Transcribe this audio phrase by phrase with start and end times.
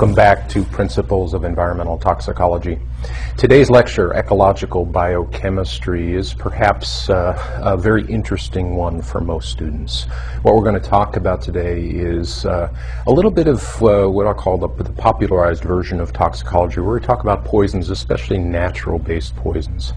[0.00, 2.78] Welcome back to Principles of Environmental Toxicology.
[3.40, 10.04] Today's lecture, Ecological Biochemistry, is perhaps uh, a very interesting one for most students.
[10.42, 12.70] What we're going to talk about today is uh,
[13.06, 16.94] a little bit of uh, what I call the, the, popularized version of toxicology, where
[16.96, 19.94] we talk about poisons, especially natural-based poisons.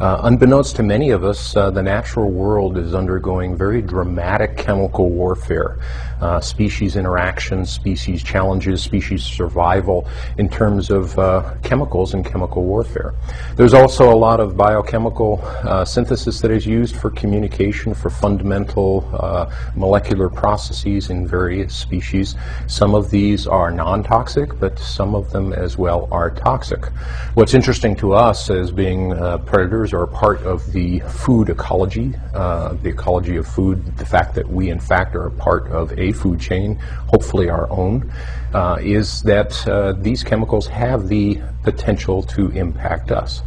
[0.00, 5.10] Uh, unbeknownst to many of us, uh, the natural world is undergoing very dramatic chemical
[5.10, 5.78] warfare,
[6.20, 11.14] uh, species interactions, species challenges, species survival in terms of
[11.62, 13.14] chemicals and chemical warfare.
[13.56, 19.08] There's also a lot of biochemical uh, synthesis that is used for communication for fundamental
[19.12, 22.36] uh, molecular processes in various species.
[22.66, 26.86] Some of these are non-toxic, but some of them as well are toxic.
[27.34, 29.12] What's interesting to us as being
[29.46, 34.48] predators are part of the food ecology, uh, the ecology of food, the fact that
[34.48, 38.12] we in fact are a part of a food chain, hopefully our own,
[38.56, 43.42] uh, is that uh, these chemicals have the potential to impact us.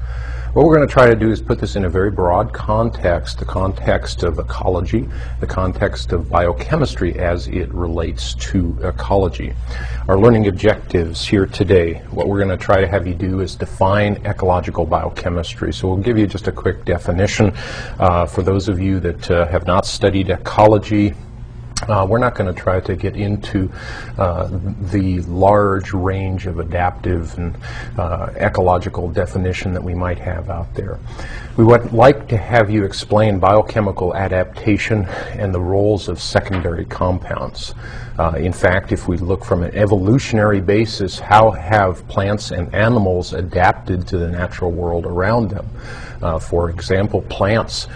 [0.54, 3.40] What we're going to try to do is put this in a very broad context,
[3.40, 9.54] the context of ecology, the context of biochemistry as it relates to ecology.
[10.08, 13.56] Our learning objectives here today, what we're going to try to have you do is
[13.56, 15.74] define ecological biochemistry.
[15.74, 17.52] So we'll give you just a quick definition
[18.00, 21.16] uh, for those of you that uh, have not studied ecology
[21.88, 23.72] uh, we're not going to try to get into
[24.18, 24.50] uh,
[24.92, 27.58] the large range of adaptive and
[27.98, 31.00] uh, ecological definition that we might have out there.
[31.56, 37.74] We would like to have you explain biochemical adaptation and the roles of secondary compounds.
[38.18, 43.34] Uh, in fact, if we look from an evolutionary basis, how have plants and animals
[43.34, 45.66] adapted to the natural world around them?
[46.22, 47.88] Uh, for example, plants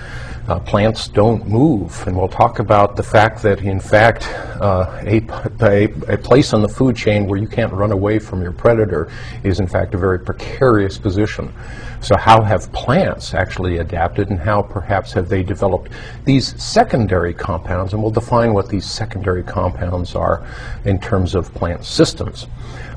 [0.47, 4.27] uh, plants don't move, and we'll talk about the fact that, in fact,
[4.61, 5.21] uh, a,
[5.61, 5.83] a,
[6.13, 9.09] a, place on the food chain where you can't run away from your predator
[9.43, 11.53] is, in fact, a very precarious position.
[12.03, 15.89] So how have plants actually adapted, and how perhaps have they developed
[16.25, 20.45] these secondary compounds, and we'll define what these secondary compounds are
[20.83, 22.47] in terms of plant systems.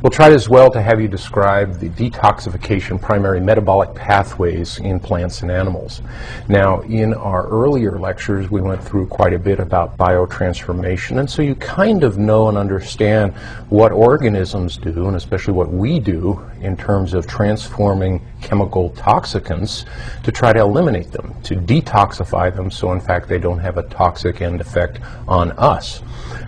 [0.02, 5.42] We'll try as well to have you describe the detoxification primary metabolic pathways in plants
[5.42, 6.02] and animals.
[6.48, 11.42] Now, in our earlier lectures, we went through quite a bit about biotransformation, and so
[11.42, 13.34] you kind of know and understand
[13.70, 19.84] what organisms do, and especially what we do in terms of transforming chemical toxicants
[20.22, 23.82] to try to eliminate them, to detoxify them so in fact they don't have a
[23.84, 26.02] toxic end effect on us.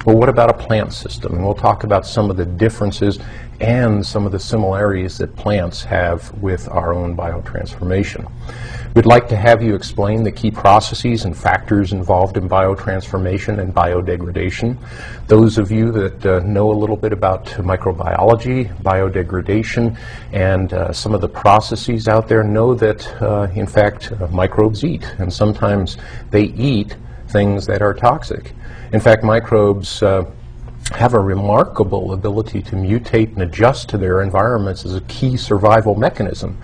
[0.07, 1.35] Well, what about a plant system?
[1.35, 3.19] And we'll talk about some of the differences
[3.61, 8.31] and some of the similarities that plants have with our own biotransformation.
[8.95, 13.75] We'd like to have you explain the key processes and factors involved in biotransformation and
[13.75, 14.77] biodegradation.
[15.27, 19.99] Those of you that uh, know a little bit about microbiology, biodegradation,
[20.33, 24.85] and uh, some of the processes out there know that, uh, in fact, uh, microbes
[24.85, 25.99] eat, and sometimes
[26.31, 26.97] they eat
[27.29, 28.55] things that are toxic.
[28.93, 30.25] In fact, microbes uh,
[30.93, 35.95] have a remarkable ability to mutate and adjust to their environments as a key survival
[35.95, 36.59] mechanism.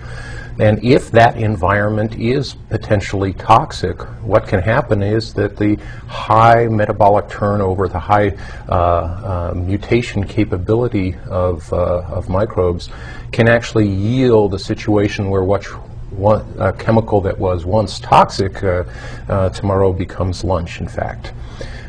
[0.60, 5.76] And if that environment is potentially toxic, what can happen is that the
[6.06, 8.36] high metabolic turnover, the high
[8.68, 12.88] uh, uh, mutation capability of, uh, of microbes
[13.32, 15.64] can actually yield a situation where what
[16.12, 18.84] one, a chemical that was once toxic uh,
[19.28, 21.32] uh, tomorrow becomes lunch, in fact.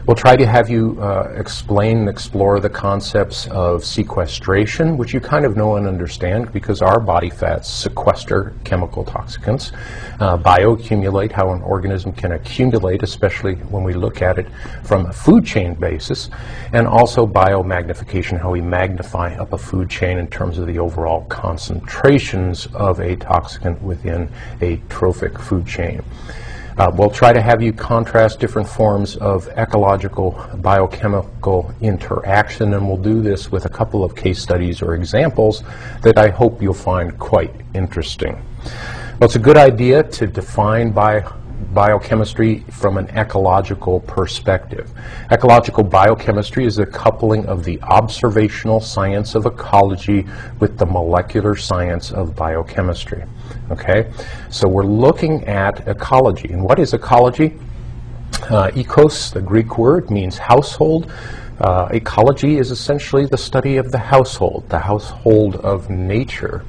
[0.08, 5.20] We'll try to have you uh, explain and explore the concepts of sequestration, which you
[5.20, 9.72] kind of know and understand because our body fats sequester chemical toxicants,
[10.20, 14.46] uh, bioaccumulate, how an organism can accumulate, especially when we look at it
[14.84, 16.30] from a food chain basis,
[16.72, 21.26] and also biomagnification, how we magnify up a food chain in terms of the overall
[21.30, 24.30] concentrations of a toxicant within
[24.62, 26.04] a trophic food chain.
[26.78, 32.98] Uh, we'll try to have you contrast different forms of ecological biochemical interaction, and we'll
[32.98, 35.64] do this with a couple of case studies or examples
[36.02, 38.34] that I hope you'll find quite interesting.
[38.64, 44.92] Well, it's a good idea to define biochemistry from an ecological perspective.
[45.32, 50.26] Ecological biochemistry is a coupling of the observational science of ecology
[50.60, 53.24] with the molecular science of biochemistry.
[53.72, 54.12] Okay?
[54.50, 56.52] So we're looking at ecology.
[56.52, 57.58] And what is ecology?
[58.44, 61.12] Uh, ecos, the Greek word, means household.
[61.60, 66.64] Uh, ecology is essentially the study of the household, the household of nature.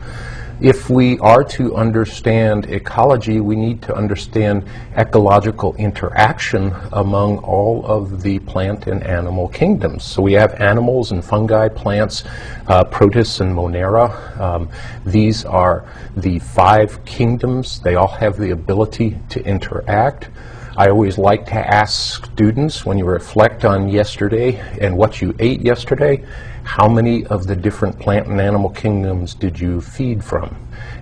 [0.60, 4.64] If we are to understand ecology, we need to understand
[4.96, 10.04] ecological interaction among all of the plant and animal kingdoms.
[10.04, 12.24] So we have animals and fungi, plants,
[12.68, 14.40] uh, protists and monera.
[14.40, 14.70] Um,
[15.04, 15.84] these are
[16.16, 17.80] the five kingdoms.
[17.80, 20.30] They all have the ability to interact.
[20.78, 25.60] I always like to ask students when you reflect on yesterday and what you ate
[25.60, 26.24] yesterday,
[26.66, 30.54] how many of the different plant and animal kingdoms did you feed from?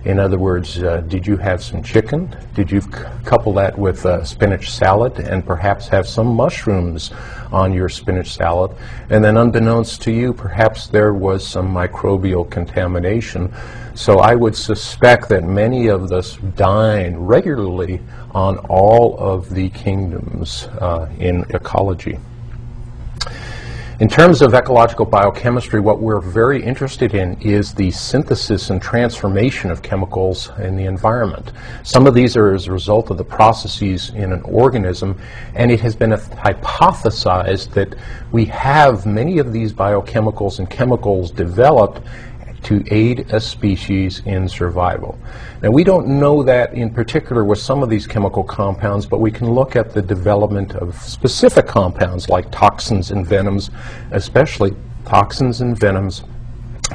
[0.05, 2.33] In other words, uh, did you have some chicken?
[2.53, 2.81] Did you
[3.25, 7.11] couple that with uh, spinach salad and perhaps have some mushrooms
[7.51, 8.77] on your spinach salad?
[9.09, 13.51] And then unbeknownst to you, perhaps there was some microbial contamination.
[13.95, 18.01] So I would suspect that many of us dine regularly
[18.35, 22.19] on all of the kingdoms uh, in ecology.
[23.97, 29.71] In terms of ecological biochemistry, what we're very interested in is the synthesis and transformation
[29.71, 31.53] of chemicals in the environment.
[31.83, 35.17] Some of these are as a result of the processes in an organism,
[35.53, 37.95] and it has been hypothesized that
[38.33, 42.05] we have many of these biochemicals and chemicals developed
[42.65, 45.17] to aid a species in survival.
[45.61, 49.31] Now, we don't know that in particular with some of these chemical compounds, but we
[49.31, 53.69] can look at the development of specific compounds like toxins and venoms,
[54.11, 54.75] especially
[55.05, 56.23] toxins and venoms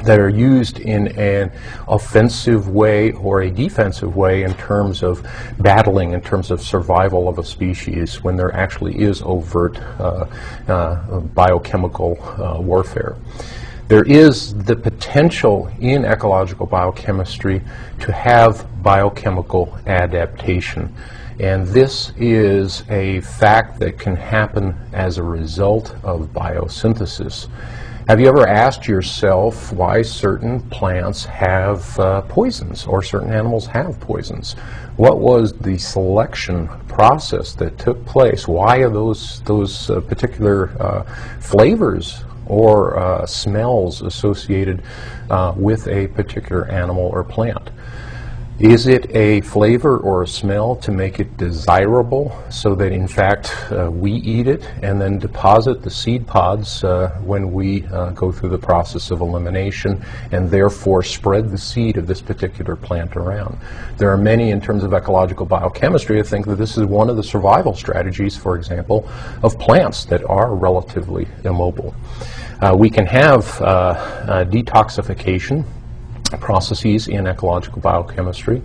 [0.03, 1.51] that are used in an
[1.87, 5.25] offensive way or a defensive way in terms of
[5.59, 10.25] battling, in terms of survival of a species when there actually is overt uh,
[10.67, 13.15] uh, biochemical uh, warfare.
[13.91, 17.61] There is the potential in ecological biochemistry
[17.99, 20.95] to have biochemical adaptation.
[21.41, 27.49] And this is a fact that can happen as a result of biosynthesis.
[28.07, 33.99] Have you ever asked yourself why certain plants have uh, poisons or certain animals have
[33.99, 34.53] poisons?
[34.95, 38.47] What was the selection process that took place?
[38.47, 41.03] Why are those, those uh, particular uh,
[41.41, 44.81] flavors or uh, smells associated
[45.29, 47.69] uh, with a particular animal or plant.
[48.61, 53.51] Is it a flavor or a smell to make it desirable so that in fact
[53.71, 58.31] uh, we eat it and then deposit the seed pods uh, when we uh, go
[58.31, 63.57] through the process of elimination and therefore spread the seed of this particular plant around?
[63.97, 67.15] There are many in terms of ecological biochemistry who think that this is one of
[67.15, 69.09] the survival strategies, for example,
[69.41, 71.95] of plants that are relatively immobile.
[72.61, 75.65] Uh, we can have uh, uh, detoxification
[76.37, 78.61] processes in ecological biochemistry.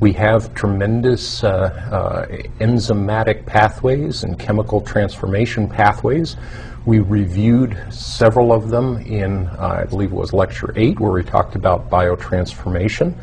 [0.00, 2.26] We have tremendous uh, uh,
[2.58, 6.36] enzymatic pathways and chemical transformation pathways.
[6.84, 11.22] We reviewed several of them in, uh, I believe it was lecture eight, where we
[11.22, 13.14] talked about biotransformation.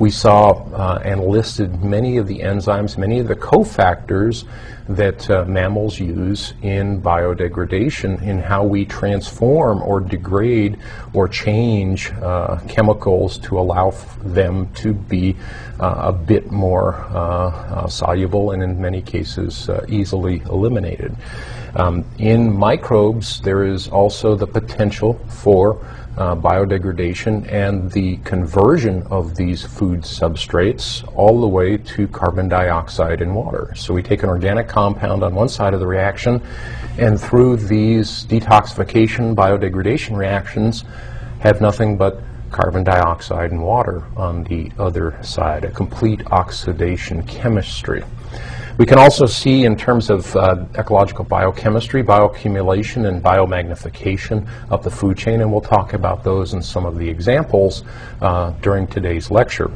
[0.00, 4.44] We saw uh, and listed many of the enzymes, many of the cofactors
[4.88, 10.78] that uh, mammals use in biodegradation in how we transform or degrade
[11.14, 13.90] or change uh, chemicals to allow
[14.22, 15.34] them to be
[15.80, 21.16] uh, a bit more uh, uh, soluble and in many cases easily eliminated.
[21.76, 25.84] Um, in microbes, there is also the potential for
[26.16, 33.20] uh, biodegradation and the conversion of these food substrates all the way to carbon dioxide
[33.20, 33.72] in water.
[33.74, 36.40] So we take an organic compound on one side of the reaction,
[36.98, 40.84] and through these detoxification biodegradation reactions,
[41.40, 48.04] have nothing but carbon dioxide and water on the other side, a complete oxidation chemistry.
[48.76, 54.90] We can also see in terms of uh, ecological biochemistry, bioaccumulation and biomagnification of the
[54.90, 57.84] food chain, and we'll talk about those in some of the examples
[58.20, 59.70] uh, during today's lecture.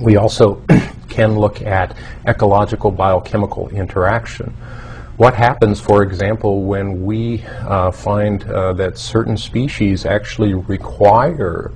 [0.00, 0.60] We also
[1.08, 1.96] can look at
[2.26, 4.52] ecological biochemical interaction.
[5.16, 11.70] What happens, for example, when we uh, find uh, that certain species actually require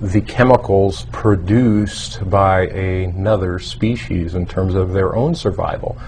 [0.00, 5.98] the chemicals produced by another species in terms of their own survival.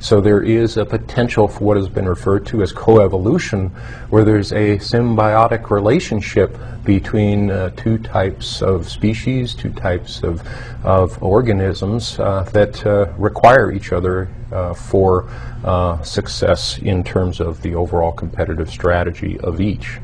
[0.00, 3.70] So there is a potential for what has been referred to as coevolution,
[4.10, 10.46] where there's a symbiotic relationship between uh, two types of species, two types of,
[10.84, 15.28] of organisms uh, that uh, require each other uh, for
[15.64, 19.98] uh, success in terms of the overall competitive strategy of each.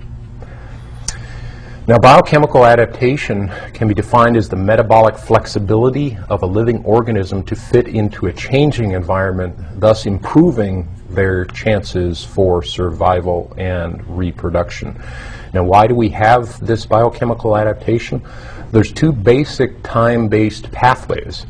[1.87, 7.55] Now, biochemical adaptation can be defined as the metabolic flexibility of a living organism to
[7.55, 14.99] fit into a changing environment, thus improving their chances for survival and reproduction.
[15.53, 18.23] Now, why do we have this biochemical adaptation?
[18.75, 21.43] there's two basic time-based pathways.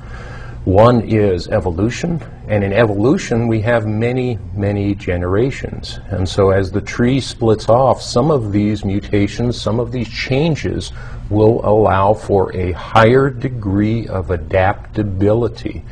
[0.67, 5.99] One is evolution, and in evolution we have many, many generations.
[6.11, 10.93] And so as the tree splits off, some of these mutations, some of these changes
[11.31, 15.83] will allow for a higher degree of adaptability.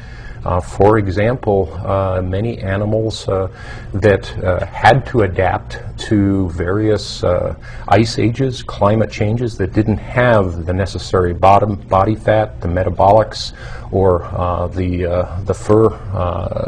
[0.45, 3.49] Uh, for example, uh, many animals uh,
[3.95, 7.55] that uh, had to adapt to various uh,
[7.87, 13.53] ice ages, climate changes that didn't have the necessary bottom body fat, the metabolics,
[13.93, 15.03] or uh, the,
[15.45, 15.89] the fur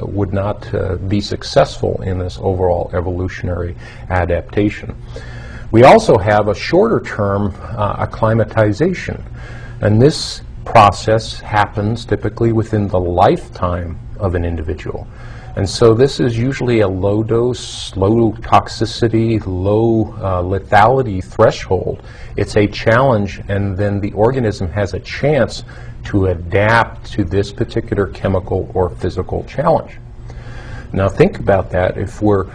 [0.07, 0.71] would not
[1.09, 3.75] be successful in this overall evolutionary
[4.11, 4.95] adaptation.
[5.73, 9.25] We also have a shorter term acclimatization.
[9.81, 15.07] And this process happens typically within the lifetime of an individual.
[15.57, 22.03] And so this is usually a low dose, low toxicity, low uh, lethality threshold.
[22.37, 25.63] It's a challenge, and then the organism has a chance
[26.07, 29.99] to adapt to this particular chemical or physical challenge.
[30.93, 31.99] Now think about that.
[31.99, 32.51] If we're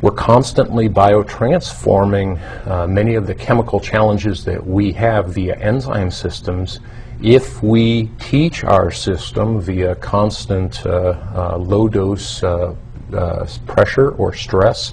[0.00, 6.78] we're constantly biotransforming uh, many of the chemical challenges that we have via enzyme systems
[7.22, 12.74] if we teach our system via constant uh, uh, low dose uh,
[13.66, 14.92] pressure or stress,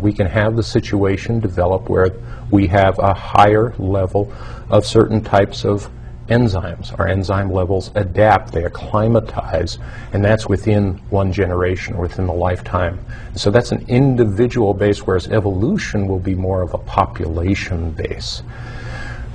[0.00, 2.12] we can have the situation develop where
[2.50, 4.32] we have a higher level
[4.70, 5.90] of certain types of
[6.28, 6.98] enzymes.
[6.98, 9.78] Our enzyme levels adapt, they acclimatize,
[10.12, 12.98] and that's within one generation, within a lifetime.
[13.36, 18.42] So that's an individual base, whereas evolution will be more of a population base.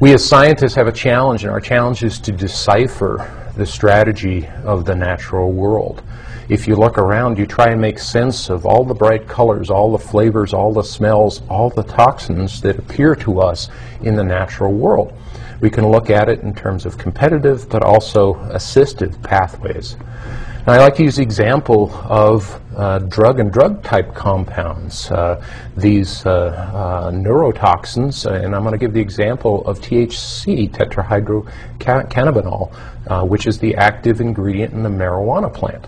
[0.02, 4.84] We as scientists have a challenge, and our challenge is to decipher the strategy of
[4.84, 6.02] the natural world.
[6.50, 9.92] If you look around, you try and make sense of all the bright colors, all
[9.92, 13.70] the flavors, all the smells, all the toxins that appear to us
[14.02, 15.14] in the natural world.
[15.60, 19.98] We can look at it in terms of competitive but also assistive pathways.
[20.62, 25.44] And I like to use the example of uh, drug and drug type compounds, uh,
[25.76, 32.76] these uh, uh neurotoxins, uh, and I'm going to give the example of THC, tetrahydrocannabinol,
[33.08, 35.88] uh, which is the active ingredient in the marijuana plant.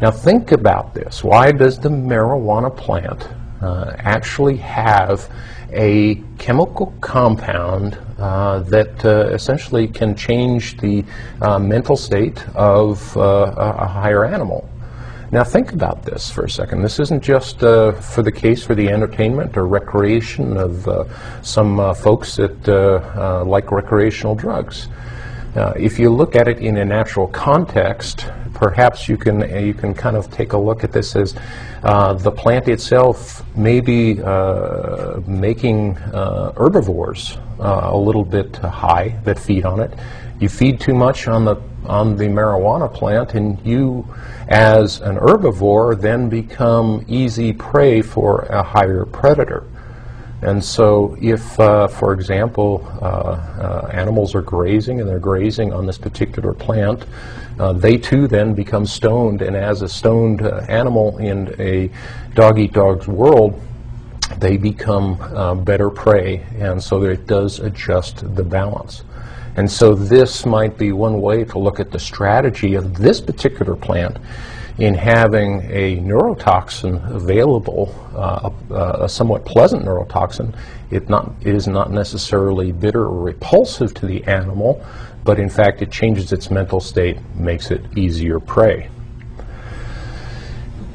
[0.00, 1.24] Now think about this.
[1.24, 3.26] Why does the marijuana plant
[3.60, 5.28] actually have
[5.72, 11.04] a chemical compound uh, that uh, essentially can change the
[11.40, 14.68] uh, mental state of a higher animal.
[15.32, 16.82] Now think about this for a second.
[16.82, 21.04] This isn't just uh, for the case for the entertainment or recreation of uh,
[21.42, 24.88] some uh, folks that like recreational drugs.
[25.54, 29.74] Uh, if you look at it in a natural context, perhaps you can uh, you
[29.74, 31.34] can kind of take a look at this as
[31.82, 34.14] uh, the plant itself may be
[35.26, 35.94] making
[36.56, 39.92] herbivores a little bit high that feed on it.
[40.40, 41.56] You feed too much on the
[41.86, 44.06] on the marijuana plant, and you,
[44.48, 49.64] as an herbivore, then become easy prey for a higher predator.
[50.42, 55.86] And so, if, uh, for example, uh, uh, animals are grazing and they're grazing on
[55.86, 57.06] this particular plant,
[57.60, 59.40] uh, they too then become stoned.
[59.40, 61.90] And as a stoned uh, animal in a
[62.34, 63.60] dog eat dog's world,
[64.38, 65.16] they become
[65.64, 66.44] better prey.
[66.58, 69.04] And so it does adjust the balance.
[69.54, 73.76] And so this might be one way to look at the strategy of this particular
[73.76, 74.16] plant
[74.78, 80.56] in having a neurotoxin available, uh, a, a, somewhat pleasant neurotoxin.
[80.90, 84.84] It, not, it is not necessarily bitter or repulsive to the animal,
[85.24, 88.88] but in fact it changes its mental state, makes it easier prey.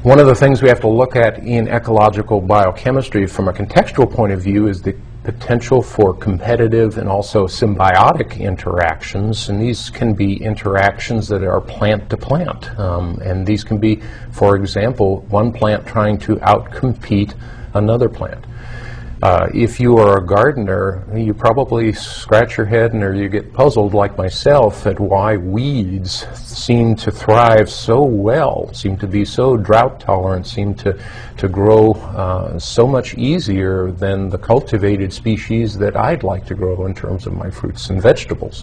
[0.02, 4.10] One of the things we have to look at in ecological biochemistry from a contextual
[4.10, 4.96] point of view is the
[5.32, 12.08] potential for competitive and also symbiotic interactions, and these can be interactions that are plant
[12.08, 12.70] to plant.
[12.78, 17.34] Um, and these can be, for example, one plant trying to outcompete
[17.74, 18.42] another plant.
[19.20, 23.52] Uh, if you are a gardener, you probably scratch your head and or you get
[23.52, 29.56] puzzled like myself at why weeds seem to thrive so well, seem to be so
[29.56, 30.96] drought tolerant, seem to,
[31.36, 36.86] to grow uh, so much easier than the cultivated species that I'd like to grow
[36.86, 38.62] in terms of my fruits and vegetables.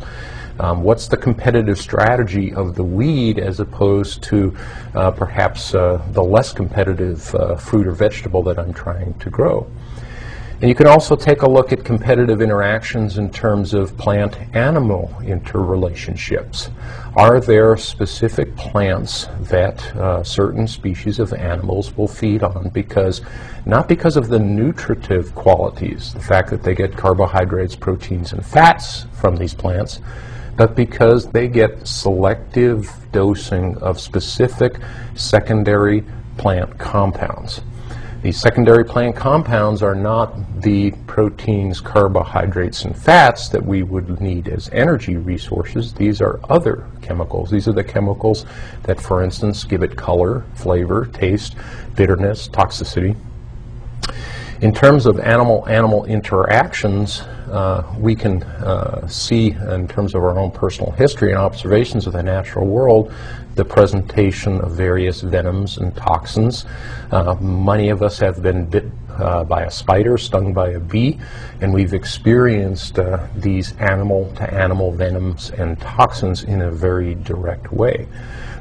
[0.58, 4.56] Um, what's the competitive strategy of the weed as opposed to
[4.94, 9.68] uh, perhaps uh, the less competitive uh, fruit or vegetable that I'm trying to grow?
[10.66, 16.72] And you can also take a look at competitive interactions in terms of plant-animal interrelationships.
[17.16, 23.22] Are there specific plants that uh, certain species of animals will feed on because,
[23.68, 29.06] not because of the nutritive qualities, the fact that they get carbohydrates, proteins, and fats
[29.14, 30.02] from these plants,
[30.58, 34.78] but because they get selective dosing of specific
[35.14, 36.04] secondary
[36.38, 37.62] plant compounds.
[38.26, 44.48] These secondary plant compounds are not the proteins, carbohydrates, and fats that we would need
[44.48, 45.94] as energy resources.
[45.94, 47.52] These are other chemicals.
[47.52, 48.48] These are the chemicals
[48.82, 51.56] that, for instance, give it color, flavor, taste,
[51.96, 53.16] bitterness, toxicity.
[54.62, 60.50] In terms of animal-animal interactions, uh, we can uh, see in terms of our own
[60.50, 63.14] personal history and observations of the natural world
[63.56, 66.66] the presentation of various venoms and toxins.
[67.12, 68.86] Uh, many of us have been bit
[69.18, 71.18] uh, by a spider, stung by a bee,
[71.62, 78.08] and we've experienced uh, these animal-to-animal venoms and toxins in a very direct way.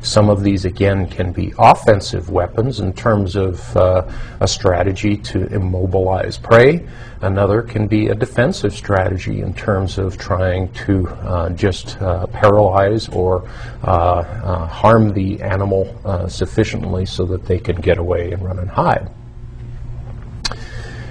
[0.04, 4.06] Some of these, again, can be offensive weapons in terms of uh,
[4.40, 6.87] a strategy to immobilize prey.
[7.23, 13.08] Another can be a defensive strategy in terms of trying to uh, just uh, paralyze
[13.08, 13.49] or
[13.82, 18.58] uh, uh, harm the animal uh, sufficiently so that they can get away and run
[18.58, 19.11] and hide.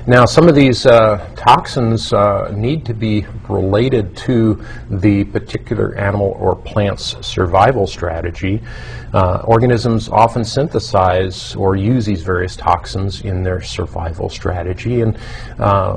[0.05, 6.35] Now, some of these uh, toxins uh, need to be related to the particular animal
[6.41, 8.61] or plant's survival strategy.
[9.13, 14.99] Uh, organisms often synthesize or use these various toxins in their survival strategy.
[14.99, 15.17] And
[15.57, 15.95] uh,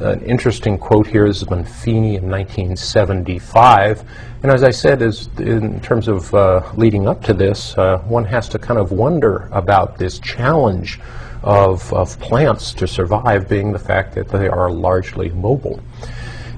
[0.00, 4.04] an interesting quote here is from Feeny in 1975.
[4.42, 8.24] And as I said, is in terms of uh, leading up to this, uh, one
[8.24, 10.98] has to kind of wonder about this challenge
[11.44, 15.78] of, of plants to survive being the fact that they are largely mobile.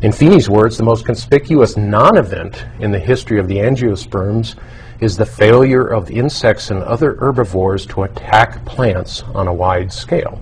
[0.02, 4.54] In Feeny's words, the most conspicuous non-event in the history of the angiosperms
[5.00, 10.40] is the failure of insects and other herbivores to attack plants on a wide scale.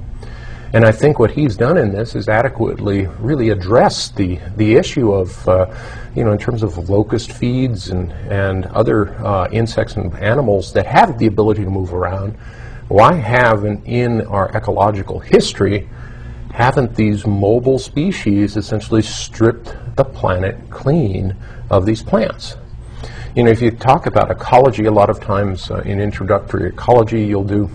[0.75, 5.13] And I think what he's done in this is adequately really address the, the issue
[5.13, 5.73] of, uh,
[6.15, 10.85] you know, in terms of locust feeds and, and other uh, insects and animals that
[10.85, 12.37] have the ability to move around,
[12.89, 15.89] why haven't in our ecological history
[16.53, 21.35] haven't these mobile species essentially stripped the planet clean
[21.71, 22.57] of these plants?
[23.35, 27.25] You know, if you talk about ecology, a lot of times uh, in introductory ecology,
[27.25, 27.69] you'll do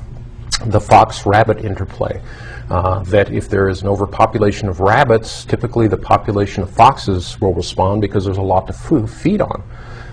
[0.65, 2.21] the fox-rabbit interplay.
[2.69, 7.53] Uh, that if there is an overpopulation of rabbits, typically the population of foxes will
[7.53, 8.73] respond because there's a lot to
[9.07, 9.63] feed on.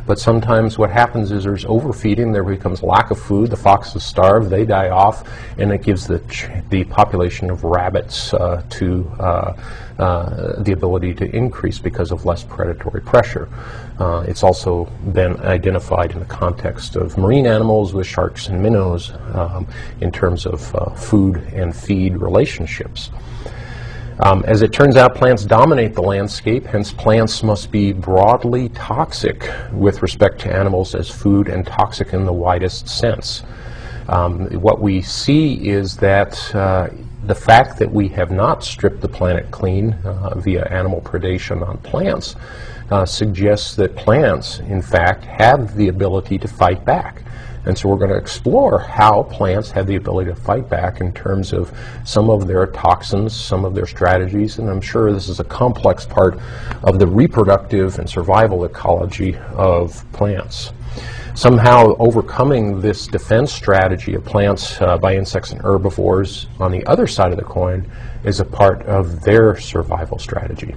[0.06, 4.50] But sometimes what happens is there's overfeeding, there becomes lack of food, the foxes starve,
[4.50, 6.22] they die off, and it gives the,
[6.70, 9.56] the population of rabbits uh, to uh,
[9.98, 13.48] uh, the ability to increase because of less predatory pressure.
[13.98, 19.12] Uh, it's also been identified in the context of marine animals with sharks and minnows
[19.32, 19.66] um,
[20.00, 23.10] in terms of uh, food and feed relationships.
[24.20, 29.50] Um, as it turns out, plants dominate the landscape, hence plants must be broadly toxic
[29.72, 33.42] with respect to animals as food and toxic in the widest sense.
[34.08, 36.88] Um, what we see is that uh,
[37.26, 41.76] the fact that we have not stripped the planet clean uh, via animal predation on
[41.78, 42.36] plants
[42.90, 47.22] uh, suggests that plants, in fact, have the ability to fight back.
[47.66, 51.12] And so we're going to explore how plants have the ability to fight back in
[51.12, 55.40] terms of some of their toxins, some of their strategies, and I'm sure this is
[55.40, 56.38] a complex part
[56.84, 60.72] of the reproductive and survival ecology of plants.
[61.34, 67.06] Somehow overcoming this defense strategy of plants uh, by insects and herbivores on the other
[67.06, 67.90] side of the coin
[68.24, 70.74] is a part of their survival strategy.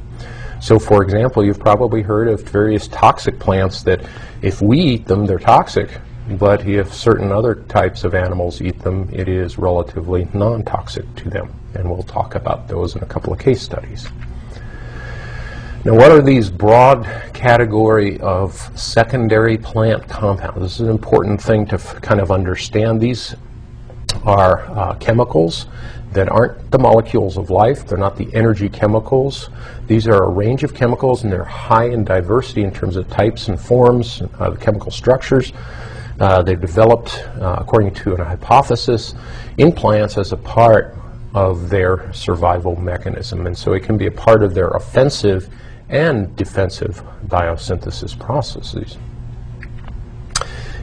[0.59, 4.05] So for example, you've probably heard of various toxic plants that
[4.41, 5.89] if we eat them, they're toxic,
[6.37, 11.53] but if certain other types of animals eat them, it is relatively non-toxic to them.
[11.73, 14.07] And we'll talk about those in a couple of case studies.
[15.85, 20.59] Now, what are these broad category of secondary plant compounds?
[20.59, 22.99] This is an important thing to kind of understand.
[22.99, 23.35] These
[24.23, 25.67] are uh, chemicals
[26.11, 27.87] that aren't the molecules of life.
[27.87, 29.49] They're not the energy chemicals.
[29.87, 33.47] These are a range of chemicals, and they're high in diversity in terms of types
[33.47, 35.53] and forms, uh, chemical structures.
[36.19, 39.15] Uh, they've developed, uh, according to a hypothesis,
[39.57, 40.95] in plants as a part
[41.33, 43.47] of their survival mechanism.
[43.47, 45.49] And so it can be a part of their offensive
[45.89, 48.97] and defensive biosynthesis processes.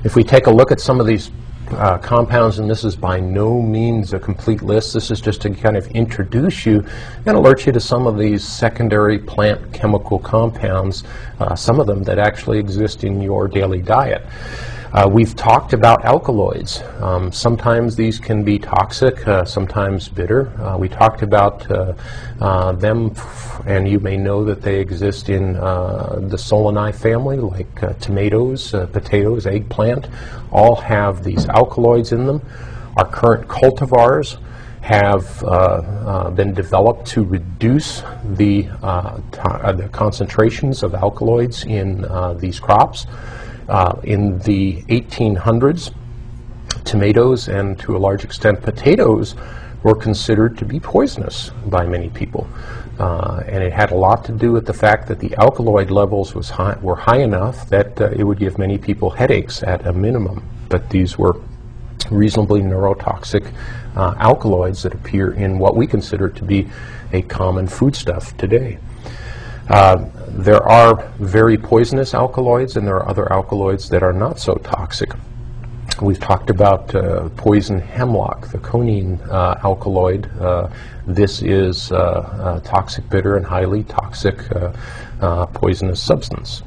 [0.04, 1.30] If we take a look at some of these
[1.70, 4.94] uh, compounds, and this is by no means a complete list.
[4.94, 6.84] This is just to kind of introduce you
[7.26, 11.02] and alert you to some of these secondary plant chemical compounds,
[11.40, 14.24] uh, some of them that actually exist in your daily diet.
[14.96, 16.80] Uh, we've talked about alkaloids.
[17.02, 20.48] Um, sometimes these can be toxic, uh, sometimes bitter.
[20.58, 21.92] Uh, we talked about uh,
[22.40, 23.14] uh, them,
[23.66, 29.46] and you may know that they exist in uh, the Solanae family, like tomatoes, potatoes,
[29.46, 30.08] eggplant,
[30.50, 32.40] all have these alkaloids in them.
[32.96, 34.38] Our current cultivars
[34.80, 39.20] have uh, uh, been developed to reduce the, uh,
[39.72, 42.06] the concentrations of alkaloids in
[42.38, 43.06] these crops.
[44.04, 45.92] In the 1800s,
[46.84, 49.34] tomatoes and to a large extent potatoes
[49.82, 52.48] were considered to be poisonous by many people.
[52.98, 56.34] Uh, and it had a lot to do with the fact that the alkaloid levels
[56.48, 60.42] high, were high enough that uh, it would give many people headaches at a minimum.
[60.68, 61.40] But these were
[62.10, 63.52] reasonably neurotoxic
[63.96, 66.68] uh, alkaloids that appear in what we consider to be
[67.12, 68.78] a common foodstuff today.
[69.68, 74.54] Uh, there are very poisonous alkaloids, and there are other alkaloids that are not so
[74.56, 75.10] toxic.
[76.00, 80.30] We've talked about uh, poison hemlock, the coniine uh, alkaloid.
[80.38, 80.68] Uh,
[81.06, 84.38] this is uh, a toxic bitter and highly toxic
[85.54, 86.62] poisonous substance.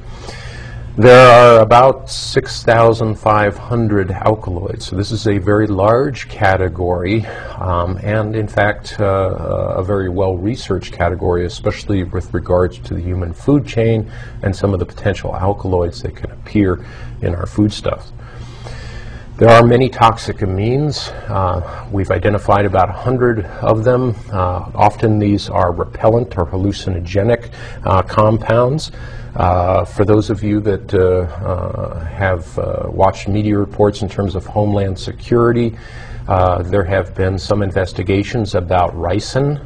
[0.96, 7.24] There are about 6,500 alkaloids, so this is a very large category,
[7.58, 13.00] um, and in fact, uh, a very well researched category, especially with regards to the
[13.00, 14.10] human food chain
[14.42, 16.84] and some of the potential alkaloids that can appear
[17.22, 18.12] in our foodstuffs.
[19.36, 21.12] There are many toxic amines.
[21.30, 24.16] Uh, we've identified about 100 of them.
[24.30, 27.52] Uh, often these are repellent or hallucinogenic
[27.84, 28.90] uh, compounds.
[29.36, 32.56] Uh, for those of you that uh, uh, have
[32.92, 35.76] watched media reports in terms of homeland security,
[36.26, 39.58] there have been some investigations about ricin,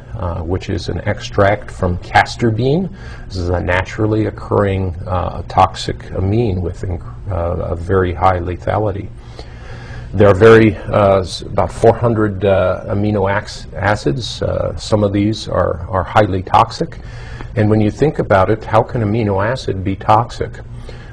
[0.45, 2.89] which is an extract from castor bean.
[3.27, 4.93] This is a naturally occurring
[5.47, 9.09] toxic amine with a very high lethality.
[10.15, 14.41] There are very uh, about 400 uh, amino acids.
[14.41, 16.99] Uh, some of these are, are highly toxic.
[17.55, 20.57] And when you think about it, how can amino acid be toxic?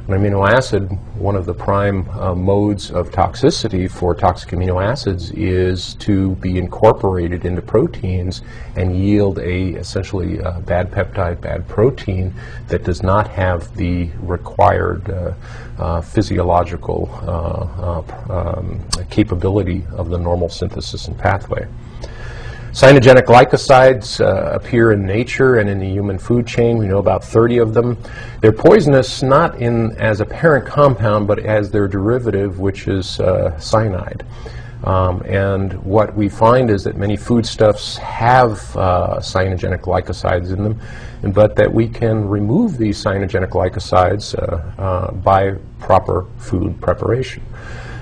[0.08, 5.30] An amino acid, one of the prime uh, modes of toxicity for toxic amino acids
[5.30, 8.42] is to be incorporated into proteins
[8.74, 12.34] and yield a essentially uh, bad peptide, bad protein
[12.66, 15.34] that does not have the required uh,
[15.78, 21.64] uh physiological uh, uh, um, capability of the normal synthesis and pathway.
[22.72, 26.78] Cyanogenic glycosides uh, appear in nature and in the human food chain.
[26.78, 27.98] We know about 30 of them.
[28.40, 33.58] They're poisonous not in as a parent compound, but as their derivative, which is uh,
[33.58, 34.24] cyanide.
[34.84, 40.80] Um, and what we find is that many foodstuffs have uh, cyanogenic glycosides in them,
[41.34, 47.42] but that we can remove these cyanogenic glycosides uh, uh, by proper food preparation.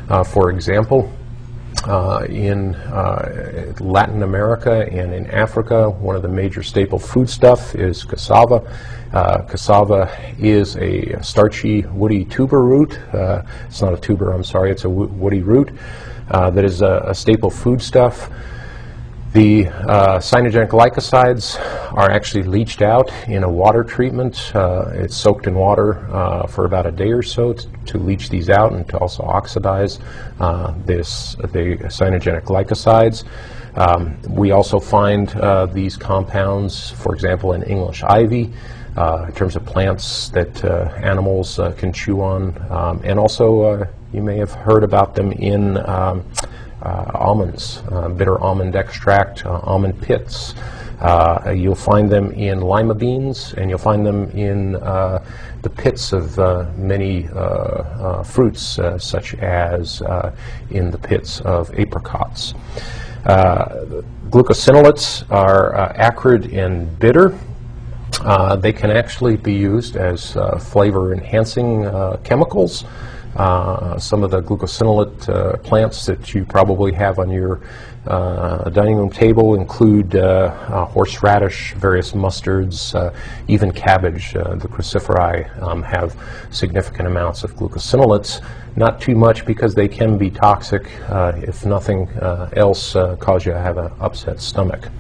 [0.09, 1.13] Uh, for example,
[2.29, 8.63] in uh, Latin America and in Africa, one of the major staple foodstuff is cassava.
[9.13, 12.99] Uh, cassava is a starchy, woody tuber root.
[13.13, 15.73] Uh, it's not a tuber, I'm sorry, it's a woody root
[16.31, 18.31] uh, that is a, a staple foodstuff.
[19.33, 21.57] The uh, cyanogenic glycosides
[21.93, 24.51] are actually leached out in a water treatment.
[24.53, 28.29] Uh, it's soaked in water uh, for about a day or so to, to, leach
[28.29, 30.01] these out and to also oxidize
[30.41, 33.23] uh, this, the cyanogenic glycosides.
[33.77, 38.53] Um, we also find uh, these compounds, for example, in English ivy.
[38.97, 44.37] Uh, in terms of plants that animals can chew on, um, and also you may
[44.37, 46.25] have heard about them in um,
[46.83, 50.55] almonds, uh, bitter almond extract, uh, almond pits.
[51.55, 56.39] you'll find them in lima beans, and you'll find them in the pits of
[56.79, 57.29] many
[58.25, 60.03] fruits, such as
[60.71, 62.55] in the pits of apricots.
[64.31, 67.35] glucosinolates are acrid and bitter.
[68.23, 72.85] Uh, they can actually be used as uh, flavor enhancing uh, chemicals.
[73.41, 77.63] Uh, some of the glucosinolate uh, plants that you probably have on your
[78.07, 83.11] uh, dining room table include uh, uh, horseradish, various mustards, uh,
[83.49, 84.35] even cabbage.
[84.35, 86.15] the Cruciferae um, have
[86.51, 88.45] significant amounts of glucosinolates.
[88.77, 90.91] Not too much because they can be toxic
[91.49, 92.11] if nothing
[92.53, 94.91] else cause you to have an upset stomach.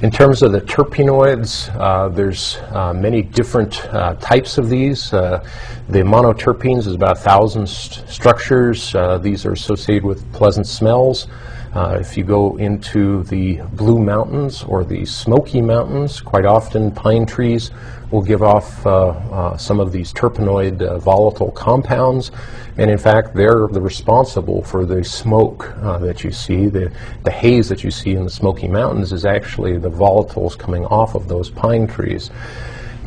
[0.00, 5.12] In terms of the terpenoids, uh, there's uh, many different uh, types of these.
[5.12, 5.44] Uh,
[5.88, 8.94] the monoterpenes is about 1,000 st structures.
[8.94, 11.26] Uh, these are associated with pleasant smells.
[11.74, 17.26] Uh, if you go into the Blue Mountains or the Smoky Mountains, quite often pine
[17.26, 17.72] trees
[18.10, 22.30] will give off uh, uh, some of these terpenoid uh, volatile compounds,
[22.76, 26.66] and in fact, they're the responsible for the smoke uh, that you see.
[26.66, 26.92] The,
[27.24, 31.14] the haze that you see in the Smoky Mountains is actually the volatiles coming off
[31.14, 32.30] of those pine trees.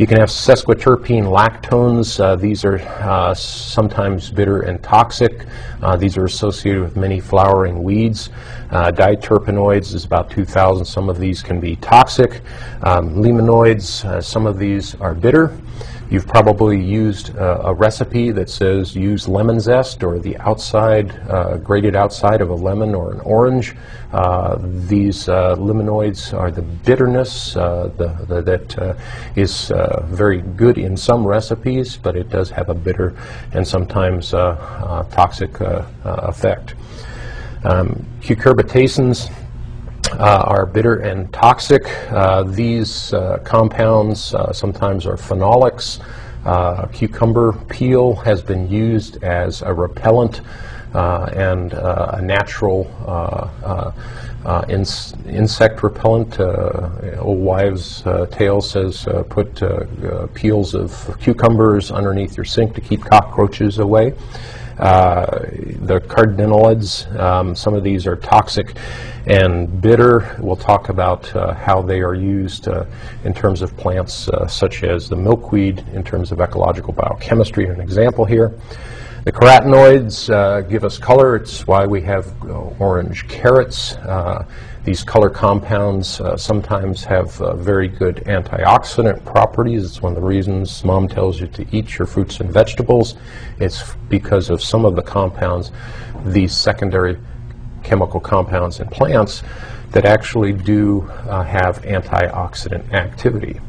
[0.02, 2.20] You can have sesquiterpene lactones.
[2.20, 5.46] Uh, these are uh, sometimes bitter and toxic.
[5.80, 8.32] Uh, these are associated with many flowering weeds.
[8.72, 10.86] Uh, diterpenoids is about 2,000.
[10.86, 12.42] Some of these can be toxic.
[12.82, 15.56] Um, uh, some of these are bitter.
[16.12, 21.56] You've probably used uh, a recipe that says use lemon zest or the outside, uh,
[21.56, 23.78] grated outside of a lemon or an orange.
[24.12, 28.94] Uh, these uh, limonoids are the bitterness uh, the, the, that uh,
[29.38, 29.72] is
[30.08, 33.16] very good in some recipes, but it does have a bitter
[33.54, 36.76] and sometimes toxic effect.
[37.64, 39.32] Um, cucurbitacins
[40.14, 41.84] uh, are bitter and toxic.
[42.12, 46.00] Uh, these uh, compounds sometimes are phenolics.
[46.94, 50.42] cucumber peel has been used as a repellent
[50.94, 52.88] and a natural
[54.46, 56.40] uh, ins insect repellent.
[56.40, 59.62] Uh, old wives' uh, tale says put
[60.34, 64.14] peels of cucumbers underneath your sink to keep cockroaches away.
[64.82, 65.46] Uh,
[65.84, 68.76] the cardenolides, um, some of these are toxic
[69.28, 70.36] and bitter.
[70.40, 72.86] We'll talk about uh, how they are used uh,
[73.24, 77.68] in terms of plants uh, such as the milkweed in terms of ecological biochemistry.
[77.68, 78.60] An example here.
[79.24, 81.36] The carotenoids uh, give us color.
[81.36, 82.34] It's why we have
[82.82, 83.98] orange carrots.
[84.84, 89.86] These color compounds uh, sometimes have uh, very good antioxidant properties.
[89.86, 93.14] It's one of the reasons mom tells you to eat your fruits and vegetables.
[93.60, 95.72] It's because of some of the compounds,
[96.26, 97.20] these secondary
[97.84, 99.44] chemical compounds in plants
[99.92, 103.60] that actually do uh, have antioxidant activity.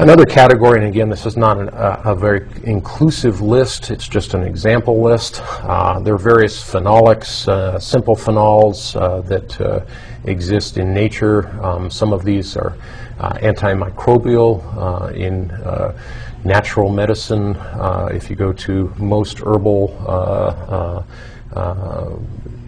[0.00, 4.32] Another category, and again, this is not an, uh, a very inclusive list, it's just
[4.32, 5.42] an example list.
[5.44, 9.84] Uh, there are various phenolics, uh, simple phenols uh, that uh,
[10.24, 11.48] exist in nature.
[11.62, 12.78] Um, some of these are
[13.18, 15.48] uh, antimicrobial in
[16.44, 17.54] natural medicine.
[18.10, 19.88] if you go to most herbal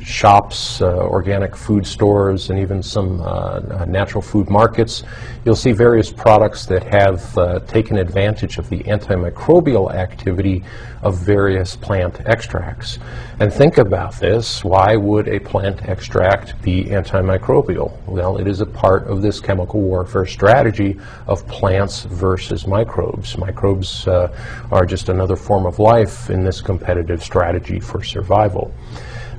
[0.05, 5.03] shops, uh, organic food stores, and even some uh, natural food markets,
[5.45, 10.65] you'll see various products that have uh, taken advantage of the antimicrobial activity
[11.03, 12.99] of various plant extracts.
[13.41, 17.97] And think about this why would a plant extract be antimicrobial?
[18.07, 23.37] Well, it is a part of this chemical warfare strategy of plants versus microbes.
[23.37, 24.35] Microbes uh,
[24.71, 28.73] are just another form of life in this competitive strategy for survival.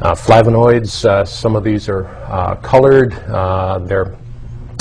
[0.04, 3.14] Uh, flavonoids, uh, some of these are uh, colored.
[3.30, 4.18] Uh, there are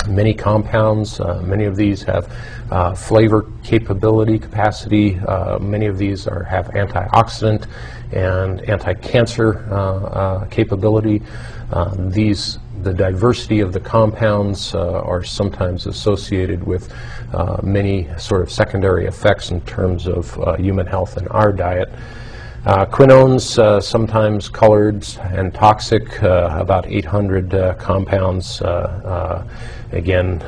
[0.09, 1.21] many compounds.
[1.21, 2.29] Uh, many of these have
[2.73, 5.21] uh, flavor capability, capacity.
[5.61, 7.69] many of these are, have antioxidant
[8.11, 11.23] and anti-cancer capability.
[11.99, 16.93] these the diversity of the compounds uh, are sometimes associated with
[17.33, 21.89] uh, many sort of secondary effects in terms of uh, human health and our diet.
[22.65, 28.69] Uh, quinones, uh, sometimes colored and toxic, uh, about 800 uh, compounds, uh,
[29.05, 29.49] uh,
[29.91, 30.41] again,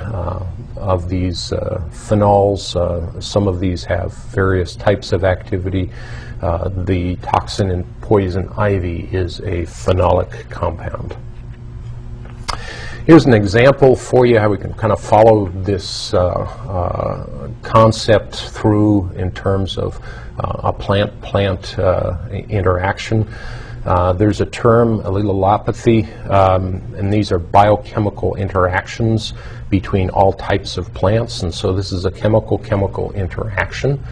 [0.77, 1.51] of these
[1.91, 3.21] phenols.
[3.21, 5.91] some of these have various types of activity.
[6.85, 11.17] the toxin in poison ivy is a phenolic compound.
[13.07, 16.13] Here's an example for you how we can kind of follow this
[17.63, 22.19] concept through in terms of uh, a plant-plant uh,
[22.49, 23.29] interaction.
[23.85, 29.35] Uh, there's a term, allelopathy, um, and these are biochemical interactions
[29.69, 34.03] between all types of plants, and so this is a chemical-chemical interaction.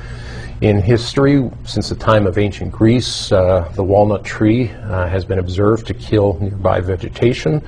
[0.61, 5.41] In history, since the time of ancient Greece, uh, the walnut tree uh, has been
[5.41, 7.63] observed to kill nearby vegetation.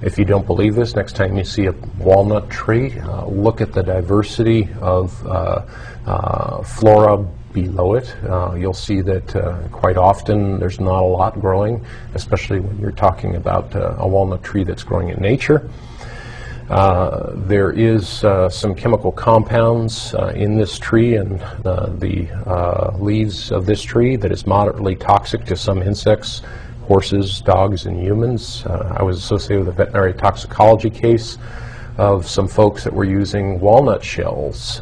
[0.00, 3.72] If you don't believe this, next time you see a walnut tree, uh, look at
[3.72, 5.12] the diversity of
[6.66, 7.26] flora,
[7.62, 8.14] below it.
[8.24, 12.92] Uh, you'll see that uh, quite often there's not a lot growing, especially when you're
[12.92, 15.68] talking about uh, a walnut tree that's growing in nature.
[16.70, 23.64] Uh, there is uh, some chemical compounds uh, in this tree and the leaves of
[23.64, 26.42] this tree that is moderately toxic to some insects,
[26.82, 28.66] horses, dogs, and humans.
[28.66, 31.38] I was associated with a veterinary toxicology case
[31.96, 34.80] of some folks that were using walnut shells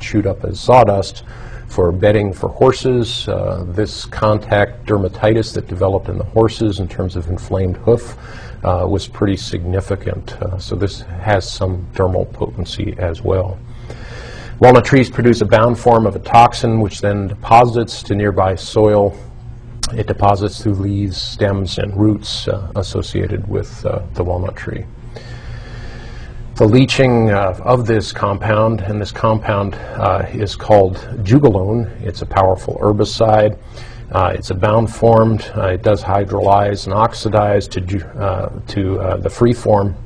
[0.00, 1.22] chewed up as sawdust
[1.72, 3.26] for bedding for horses.
[3.26, 8.14] Uh, this contact dermatitis that developed in the horses in terms of inflamed hoof
[8.62, 10.34] uh, was pretty significant.
[10.42, 13.58] Uh, so this has some dermal potency as well.
[14.60, 19.16] Walnut trees produce a bound form of a toxin which then deposits to nearby soil.
[19.94, 24.84] It deposits through leaves, stems, and roots uh, associated with uh, the walnut tree.
[26.54, 31.86] The leaching uh, of this compound, and this compound uh, is called juglone.
[32.02, 33.56] It's a powerful herbicide.
[34.10, 35.50] Uh, it's a bound formed.
[35.56, 37.98] Uh, it does hydrolyze and oxidize to, to
[39.22, 39.96] the free form.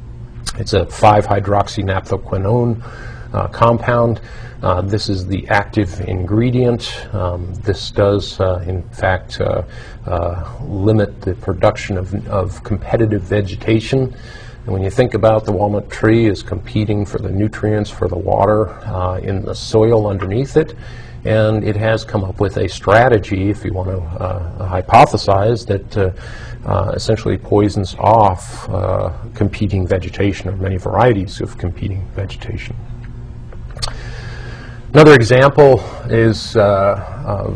[0.57, 4.21] It's a 5-hydroxynaphthoquinone compound.
[4.63, 7.07] Uh, this is the active ingredient.
[7.15, 9.63] Um, this does, uh, in fact, uh,
[10.07, 14.17] uh limit the production of, of, competitive vegetation.
[14.67, 18.19] And when you think about the walnut tree as competing for the nutrients for the
[18.19, 20.75] water uh, in the soil underneath it,
[21.25, 26.15] and it has come up with a strategy, if you want to uh, hypothesize, that
[26.97, 28.67] essentially poisons off
[29.35, 32.75] competing vegetation or many varieties of competing vegetation.
[34.93, 37.51] Another example is uh,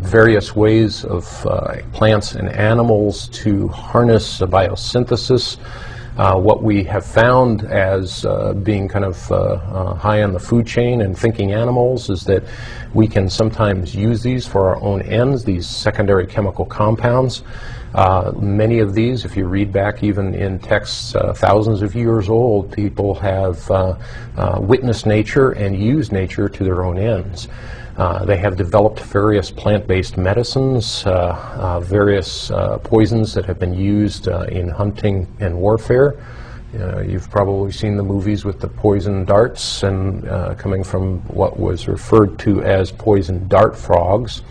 [0.00, 5.58] various ways of uh, plants and animals to harness biosynthesis.
[6.20, 10.66] Uh, what we have found as uh, being kind of uh, high on the food
[10.66, 12.44] chain and thinking animals is that
[12.92, 17.42] we can sometimes use these for our own ends, these secondary chemical compounds.
[17.94, 22.28] Uh, many of these, if you read back even in texts uh, thousands of years
[22.28, 23.96] old, people have uh
[24.60, 27.48] witnessed nature and used nature to their own ends.
[27.96, 32.50] Uh, they have developed various plant-based medicines, uh, various
[32.82, 36.16] poisons that have been used in hunting and warfare.
[37.06, 40.26] you've probably seen the movies with the poison darts and
[40.58, 44.42] coming from what was referred to as poison dart frogs.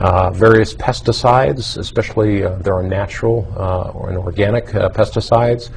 [0.00, 5.70] Uh, various pesticides, especially uh, there are natural uh, or an organic uh, pesticides.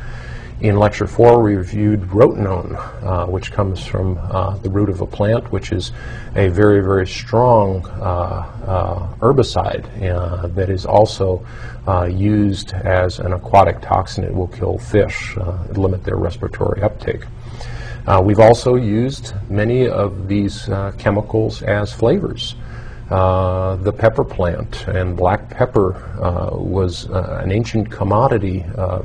[0.60, 5.06] In lecture four, we reviewed rotenone, uh, which comes from uh, the root of a
[5.06, 5.92] plant, which is
[6.36, 7.84] a very, very strong
[9.22, 9.86] herbicide
[10.56, 11.46] that is also
[12.10, 14.24] used as an aquatic toxin.
[14.24, 15.38] It will kill fish,
[15.74, 17.22] limit their respiratory uptake.
[18.24, 20.68] we've also used many of these
[20.98, 22.56] chemicals as flavors.
[23.10, 29.02] Uh, the pepper plant and black pepper uh, was uh, an ancient commodity uh,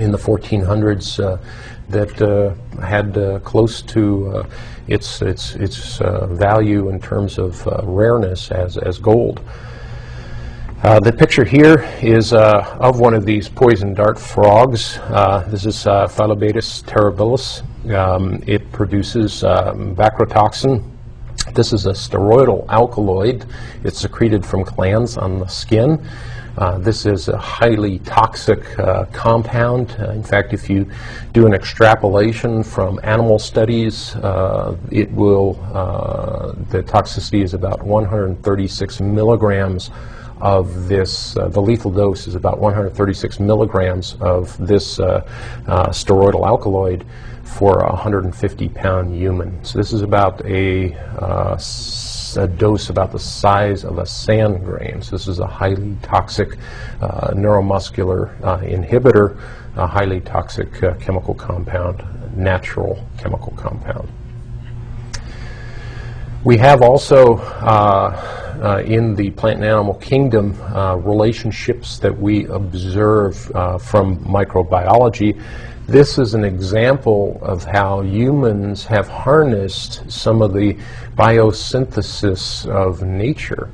[0.00, 1.38] in the 1400s uh,
[1.88, 2.54] that uh,
[2.84, 4.48] had uh, close to uh,
[4.88, 9.40] its its its value in terms of rareness as as gold.
[10.82, 14.98] the picture here is of one of these poison dart frogs.
[15.48, 17.62] this is Phyllobates terribilis.
[17.92, 19.94] Um, it produces um,
[21.54, 23.46] this is a steroidal alkaloid.
[23.84, 26.04] It's secreted from glands on the skin.
[26.56, 29.94] Uh, this is a highly toxic uh, compound.
[29.98, 30.90] Uh, in fact, if you
[31.32, 39.00] do an extrapolation from animal studies, uh, it will, uh, the toxicity is about 136
[39.02, 39.90] milligrams
[40.40, 47.04] of this, uh, the lethal dose is about 136 milligrams of this steroidal alkaloid
[47.44, 49.62] for a 150 pound human.
[49.64, 50.94] So this is about a,
[52.36, 55.02] a dose about the size of a sand grain.
[55.02, 56.56] So this is a highly toxic
[57.00, 59.40] uh, neuromuscular uh, inhibitor,
[59.76, 62.04] a highly toxic uh, chemical compound,
[62.36, 64.08] natural chemical compound.
[66.44, 72.46] We have also uh, uh, in the plant and animal kingdom uh, relationships that we
[72.46, 75.42] observe uh, from microbiology
[75.86, 80.76] this is an example of how humans have harnessed some of the
[81.16, 83.70] biosynthesis of nature.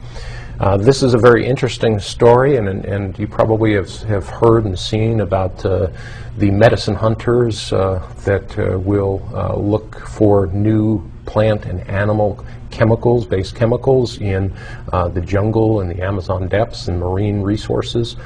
[0.61, 4.79] Uh, this is a very interesting story, and, and you probably have, have heard and
[4.79, 5.88] seen about uh,
[6.37, 13.27] the medicine hunters uh, that uh, will uh, look for new plant and animal chemicals,
[13.27, 14.53] based chemicals, in
[14.93, 18.16] uh, the jungle and the Amazon depths and marine resources.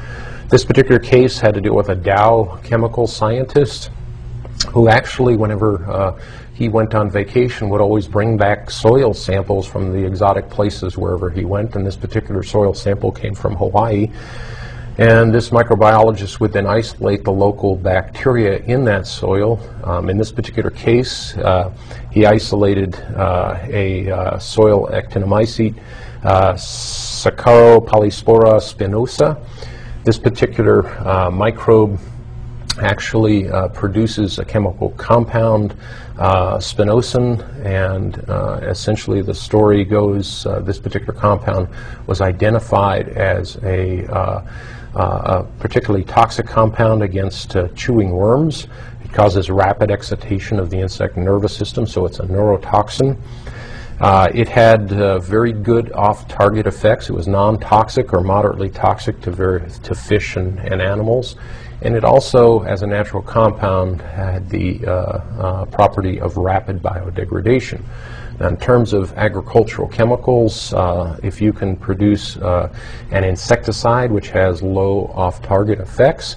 [0.48, 3.90] This particular case had to do with a Dow chemical scientist
[4.68, 6.20] who actually, whenever uh,
[6.54, 11.30] he went on vacation, would always bring back soil samples from the exotic places wherever
[11.30, 11.74] he went.
[11.74, 14.08] And this particular soil sample came from Hawaii.
[14.98, 19.58] And this microbiologist would then isolate the local bacteria in that soil.
[19.82, 21.72] Um, in this particular case, uh,
[22.12, 25.74] he isolated uh, a uh, soil actinomycete,
[26.22, 29.44] uh, Saccharopolyspora spinosa.
[30.06, 31.98] This particular uh, microbe
[32.78, 35.74] actually uh, produces a chemical compound,
[36.16, 41.66] uh, spinosyn, and uh, essentially the story goes uh, this particular compound
[42.06, 44.44] was identified as a, uh,
[44.94, 48.68] a particularly toxic compound against chewing worms.
[49.02, 53.18] It causes rapid excitation of the insect nervous system, so it's a neurotoxin.
[54.00, 57.08] Uh, it had uh, very good off-target effects.
[57.08, 61.36] It was non-toxic or moderately toxic to, to fish and, and, animals.
[61.80, 67.82] And it also, as a natural compound, had the uh, uh property of rapid biodegradation.
[68.38, 72.70] Now, in terms of agricultural chemicals, uh, if you can produce uh,
[73.10, 76.36] an insecticide which has low off-target effects,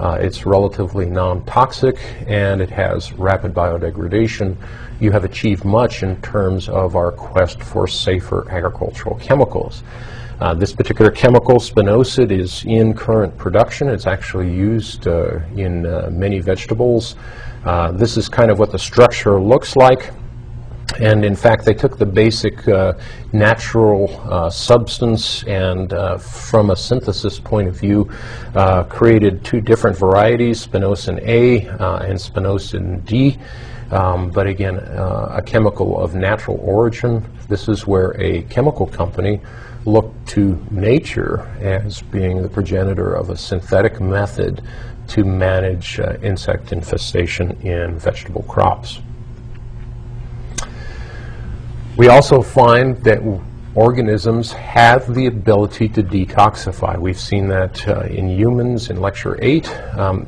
[0.00, 4.56] uh, it's relatively non-toxic and it has rapid biodegradation.
[4.98, 9.82] You have achieved much in terms of our quest for safer agricultural chemicals.
[10.40, 13.88] Uh, this particular chemical, spinosad, is in current production.
[13.88, 17.14] It's actually used uh, in uh, many vegetables.
[17.66, 20.12] Uh, this is kind of what the structure looks like.
[21.00, 22.92] And in fact, they took the basic uh,
[23.32, 28.10] natural uh, substance and, uh, from a synthesis point of view,
[28.54, 33.38] uh, created two different varieties, spinosyn A uh, and spinosyn D.
[33.90, 37.24] Um, but again, a chemical of natural origin.
[37.48, 39.40] This is where a chemical company
[39.84, 44.62] looked to nature as being the progenitor of a synthetic method
[45.08, 49.00] to manage insect infestation in vegetable crops.
[52.00, 53.20] We also find that
[53.74, 56.98] organisms have the ability to detoxify.
[56.98, 59.68] We've seen that uh, in humans in lecture 8.
[59.98, 60.26] Um,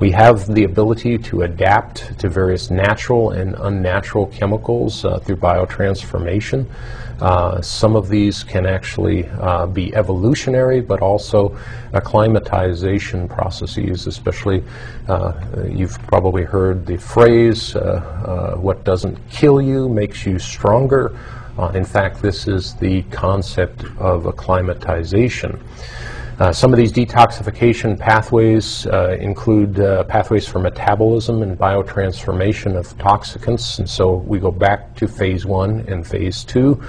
[0.00, 6.66] we have the ability to adapt to various natural and unnatural chemicals uh, through biotransformation.
[7.20, 11.56] Uh, some of these can actually uh, be evolutionary, but also
[11.92, 14.64] acclimatization processes, especially
[15.08, 15.32] uh,
[15.68, 17.78] you've probably heard the phrase, uh,
[18.26, 21.16] uh, what doesn't kill you makes you stronger.
[21.72, 25.60] in fact, this is the concept of acclimatization.
[26.40, 32.88] Uh, some of these detoxification pathways uh, include uh, pathways for metabolism and biotransformation of
[32.98, 36.82] toxicants, and so we go back to phase one and phase two,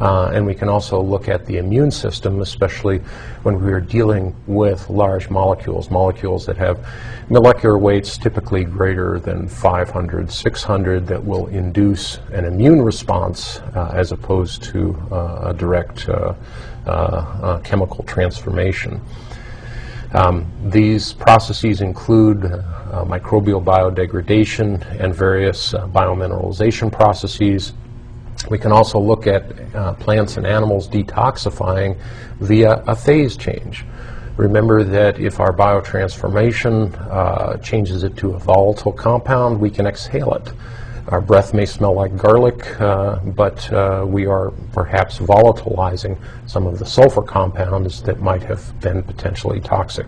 [0.00, 2.98] uh, and we can also look at the immune system, especially
[3.42, 6.86] when we are dealing with large molecules, molecules that have
[7.30, 14.12] molecular weights typically greater than 500, 600 that will induce an immune response uh, as
[14.12, 16.06] opposed to a direct
[17.64, 19.00] chemical transformation.
[20.12, 27.72] Um, these processes include uh, microbial biodegradation and various biomineralization processes.
[28.48, 31.96] We can also look at uh, plants and animals detoxifying
[32.40, 33.84] via a phase change.
[34.36, 40.32] Remember that if our biotransformation uh, changes it to a volatile compound, we can exhale
[40.34, 40.52] it.
[41.10, 46.78] Our breath may smell like garlic, uh, but uh, we are perhaps volatilizing some of
[46.78, 50.06] the sulfur compounds that might have been potentially toxic.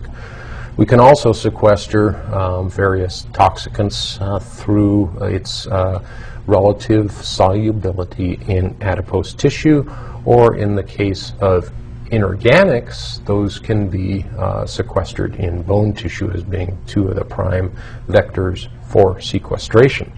[0.77, 6.01] We can also sequester um, various toxicants uh, through its uh,
[6.47, 9.91] relative solubility in adipose tissue,
[10.23, 11.69] or in the case of
[12.11, 17.75] inorganics, those can be uh, sequestered in bone tissue as being two of the prime
[18.07, 20.09] vectors for sequestration.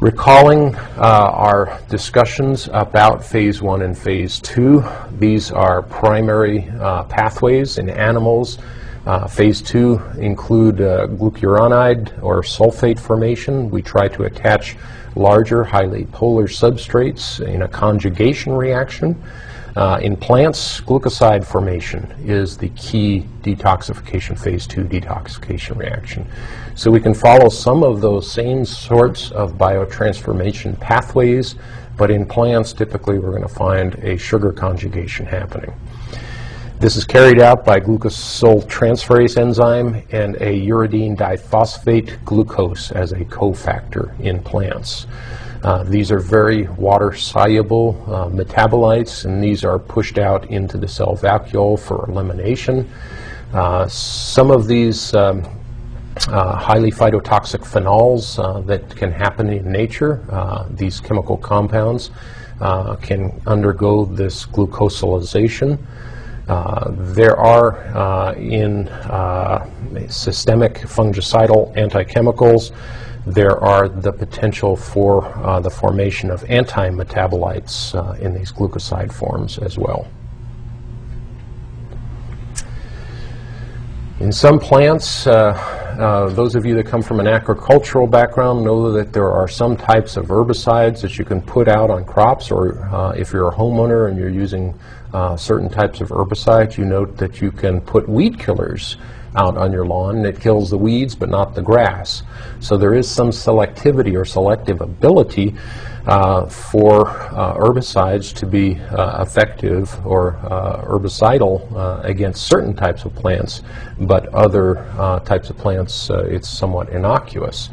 [0.00, 4.84] Recalling uh, our discussions about phase one and phase two,
[5.18, 8.58] these are primary uh, pathways in animals.
[9.06, 13.70] Uh, phase two include uh, glucuronide or sulfate formation.
[13.70, 14.76] We try to attach
[15.16, 19.20] larger, highly polar substrates in a conjugation reaction.
[19.78, 26.26] Uh, in plants, glucoside formation is the key detoxification, phase two detoxification reaction.
[26.74, 31.54] So we can follow some of those same sorts of biotransformation pathways,
[31.96, 35.72] but in plants, typically we're going to find a sugar conjugation happening.
[36.80, 44.18] This is carried out by glucosyltransferase enzyme and a uridine diphosphate glucose as a cofactor
[44.18, 45.06] in plants.
[45.62, 51.16] Uh, these are very water-soluble uh, metabolites, and these are pushed out into the cell
[51.16, 52.88] vacuole for elimination.
[53.52, 55.42] Uh, some of these um,
[56.28, 60.22] uh, highly phytotoxic phenols uh, that can happen in nature,
[60.70, 62.10] these chemical compounds,
[63.00, 65.78] can undergo this glucosylation.
[66.48, 69.68] Uh, there are uh, in uh,
[70.08, 72.72] systemic fungicidal antichemicals
[73.34, 79.58] there are the potential for uh, the formation of anti-metabolites uh, in these glucoside forms
[79.58, 80.08] as well.
[84.20, 85.52] In some plants, uh,
[85.98, 89.76] uh, those of you that come from an agricultural background know that there are some
[89.76, 93.54] types of herbicides that you can put out on crops, or uh, if you're a
[93.54, 94.78] homeowner and you're using
[95.12, 98.96] uh, certain types of herbicides, you note that you can put weed killers
[99.38, 102.22] out on your lawn it kills the weeds but not the grass.
[102.60, 105.54] So there is some selectivity or selective ability
[106.08, 113.04] uh, for uh, herbicides to be uh, effective or uh, herbicidal uh, against certain types
[113.04, 113.62] of plants,
[114.00, 117.68] but other uh, types of plants it's somewhat innocuous.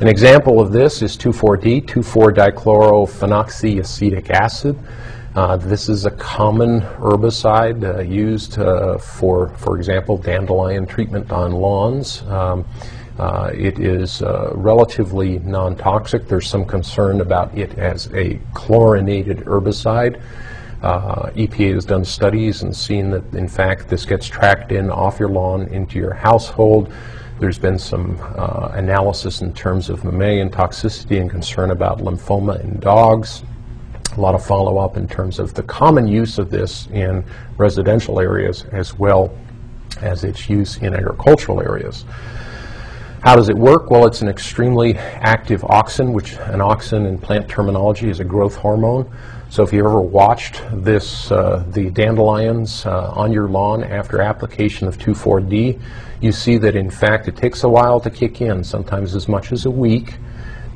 [0.00, 4.76] An example of this is 2,4-D, 2,4-dichlorophenoxyacetic acid.
[5.36, 11.52] Uh, this is a common herbicide uh, used uh, for, for example, dandelion treatment on
[11.52, 12.22] lawns.
[12.22, 12.66] Um,
[13.16, 16.26] uh, it is uh, relatively non-toxic.
[16.26, 20.20] There's some concern about it as a chlorinated herbicide.
[20.82, 25.28] EPA has done studies and seen that, in fact, this gets tracked in off your
[25.28, 26.92] lawn into your household.
[27.38, 28.18] There's been some
[28.72, 33.44] analysis in terms of mammalian toxicity and concern about lymphoma in dogs
[34.16, 37.24] a lot of follow-up in terms of the common use of this in
[37.56, 39.36] residential areas as well
[40.00, 42.04] as its use in agricultural areas.
[43.22, 43.90] How does it work?
[43.90, 48.56] Well, it's an extremely active auxin, which an auxin in plant terminology is a growth
[48.56, 49.10] hormone.
[49.50, 54.88] So if you ever watched this, uh, the dandelions uh, on your lawn after application
[54.88, 55.78] of 2,4-D,
[56.20, 59.52] you see that in fact it takes a while to kick in, sometimes as much
[59.52, 60.14] as a week.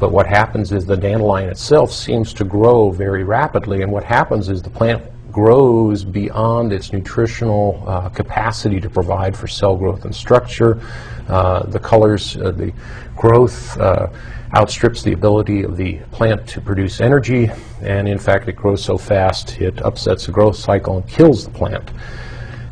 [0.05, 4.51] But what happens is the dandelion itself seems to grow very rapidly, and what happens
[4.51, 5.03] is the plant
[5.33, 10.79] grows beyond its nutritional uh, capacity to provide for cell growth and structure.
[11.27, 12.71] Uh, the colors, uh, the
[13.17, 14.09] growth uh,
[14.55, 17.51] outstrips the ability of the plant to produce energy,
[17.81, 21.51] and in fact, it grows so fast it upsets the growth cycle and kills the
[21.51, 21.93] plant.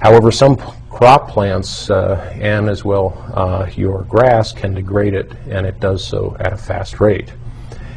[0.02, 0.58] However, some
[0.92, 6.06] crop plants uh, and as well uh, your grass can degrade it, and it does
[6.06, 7.32] so at a fast rate.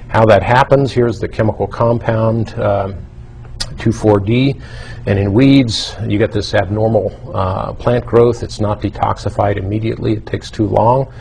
[0.07, 2.95] How that happens, here's the chemical compound um,
[3.75, 4.61] 2,4-D,
[5.07, 8.43] and in weeds you get this abnormal uh, plant growth.
[8.43, 11.11] It's not detoxified immediately, it takes too long.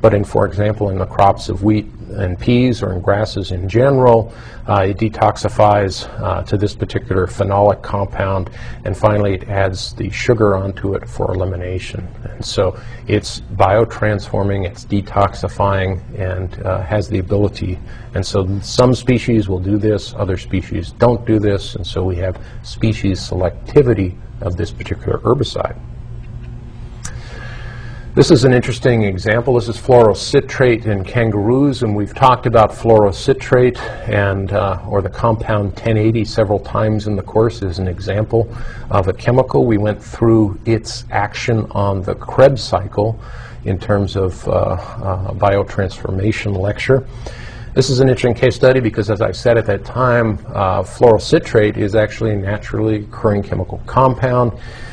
[0.00, 1.86] But in, for example, in the crops of wheat
[2.16, 4.32] and peas or in grasses in general,
[4.68, 8.50] uh, it detoxifies uh, to this particular phenolic compound,
[8.84, 12.06] and finally it adds the sugar onto it for elimination.
[12.24, 17.78] And so it's biotransforming, it's detoxifying, and uh, has the ability.
[18.14, 22.16] And so some species will do this, other species don't do this, and so we
[22.16, 25.78] have species selectivity of this particular herbicide.
[28.20, 29.54] This is an interesting example.
[29.54, 33.78] This is fluorocitrate in kangaroos, and we've talked about fluorocitrate
[34.10, 38.46] and uh, or the compound 1080 several times in the course as an example
[38.90, 39.64] of a chemical.
[39.64, 43.18] We went through its action on the Krebs cycle
[43.64, 47.06] in terms of uh, uh, biotransformation lecture.
[47.72, 51.78] This is an interesting case study because, as I said at that time, uh, fluorocitrate
[51.78, 54.52] is actually a naturally occurring chemical compound.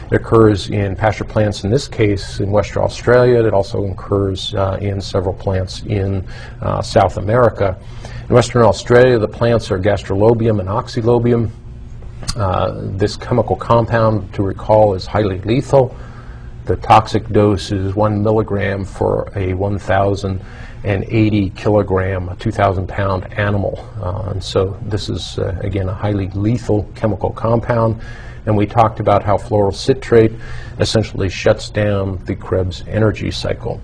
[0.10, 3.44] It occurs in pasture plants, in this case in Western Australia.
[3.46, 6.26] It also occurs uh, in several plants in
[6.62, 7.78] uh, South America.
[8.30, 11.52] In Western Australia, the plants are gastrolobium and oxylobium.
[12.38, 15.94] Uh, this chemical compound, to recall, is highly lethal.
[16.64, 23.86] The toxic dose is one milligram for a 1,080 kilogram, a 2,000 pound animal.
[24.02, 28.00] Uh, and so this is, uh, again, a highly lethal chemical compound
[28.48, 30.36] and we talked about how fluorocitrate
[30.80, 33.80] essentially shuts down the Krebs energy cycle.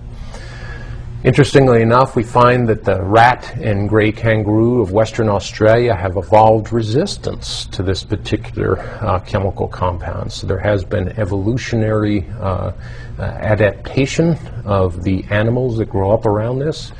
[1.22, 6.70] Interestingly enough, we find that the rat and gray kangaroo of Western Australia have evolved
[6.70, 10.30] resistance to this particular uh, chemical compound.
[10.30, 12.72] So there has been evolutionary uh,
[13.18, 14.36] uh, adaptation
[14.66, 16.92] of the animals that grow up around this.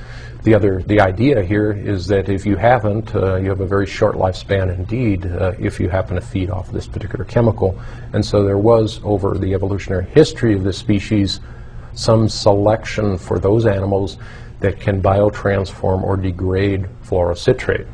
[0.44, 3.86] The other, the idea here is that if you haven't, uh, you have a very
[3.86, 7.80] short lifespan indeed uh, if you happen to feed off this particular chemical.
[8.12, 11.40] And so there was, over the evolutionary history of this species,
[11.94, 14.18] some selection for those animals
[14.60, 17.86] that can biotransform or degrade fluorocitrate.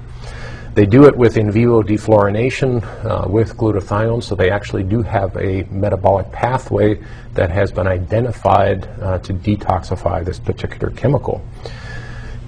[0.75, 5.37] They do it with in vivo defluorination uh, with glutathione, so they actually do have
[5.37, 7.01] a metabolic pathway
[7.35, 11.45] that has been identified uh, to detoxify this particular chemical.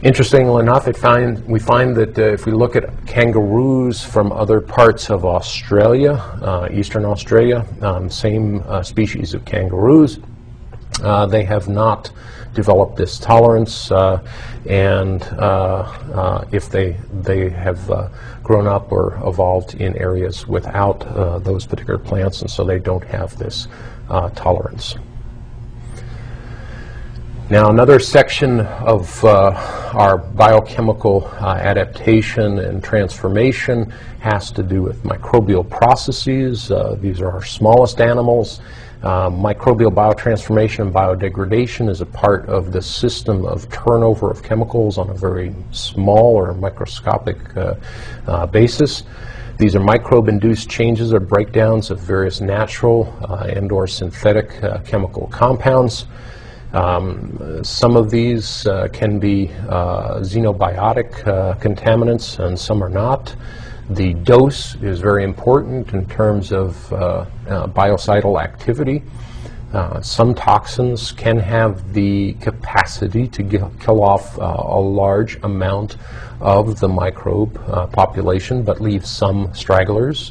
[0.02, 5.10] Interestingly enough, find, we find that uh, if we look at kangaroos from other parts
[5.10, 10.18] of Australia, uh, eastern Australia, um, same uh, species of kangaroos,
[11.04, 12.10] uh, they have not
[12.52, 14.20] developed this tolerance, uh,
[14.68, 18.10] and uh, if they they have
[18.42, 21.00] grown up or evolved in areas without
[21.44, 23.68] those particular plants, and so they don't have this
[24.34, 24.96] tolerance.
[27.50, 29.50] Now, another section of uh,
[29.92, 33.90] our biochemical uh, adaptation and transformation
[34.20, 36.70] has to do with microbial processes.
[36.70, 38.60] Uh, these are our smallest animals.
[39.02, 44.96] Uh, microbial biotransformation and biodegradation is a part of the system of turnover of chemicals
[44.96, 47.74] on a very small or microscopic uh,
[48.28, 49.02] uh, basis.
[49.58, 54.50] These are microbe-induced changes or breakdowns of various natural and or synthetic
[54.84, 56.06] chemical compounds.
[56.72, 63.34] Um, some of these uh, can be uh, xenobiotic uh, contaminants and some are not.
[63.90, 69.02] The dose is very important in terms of uh, uh, biocidal activity.
[69.74, 75.96] Uh, some toxins can have the capacity to kill off a large amount
[76.40, 77.54] of the microbe
[77.92, 80.30] population, but leave some stragglers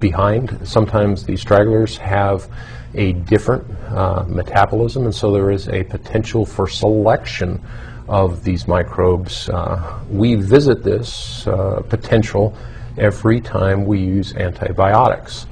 [0.00, 0.58] behind.
[0.66, 2.48] Sometimes these stragglers have
[2.94, 7.60] a different uh, metabolism, and so there is a potential for selection
[8.08, 9.48] of these microbes.
[9.48, 12.56] Uh, we visit this uh, potential
[12.98, 15.44] every time we use antibiotics.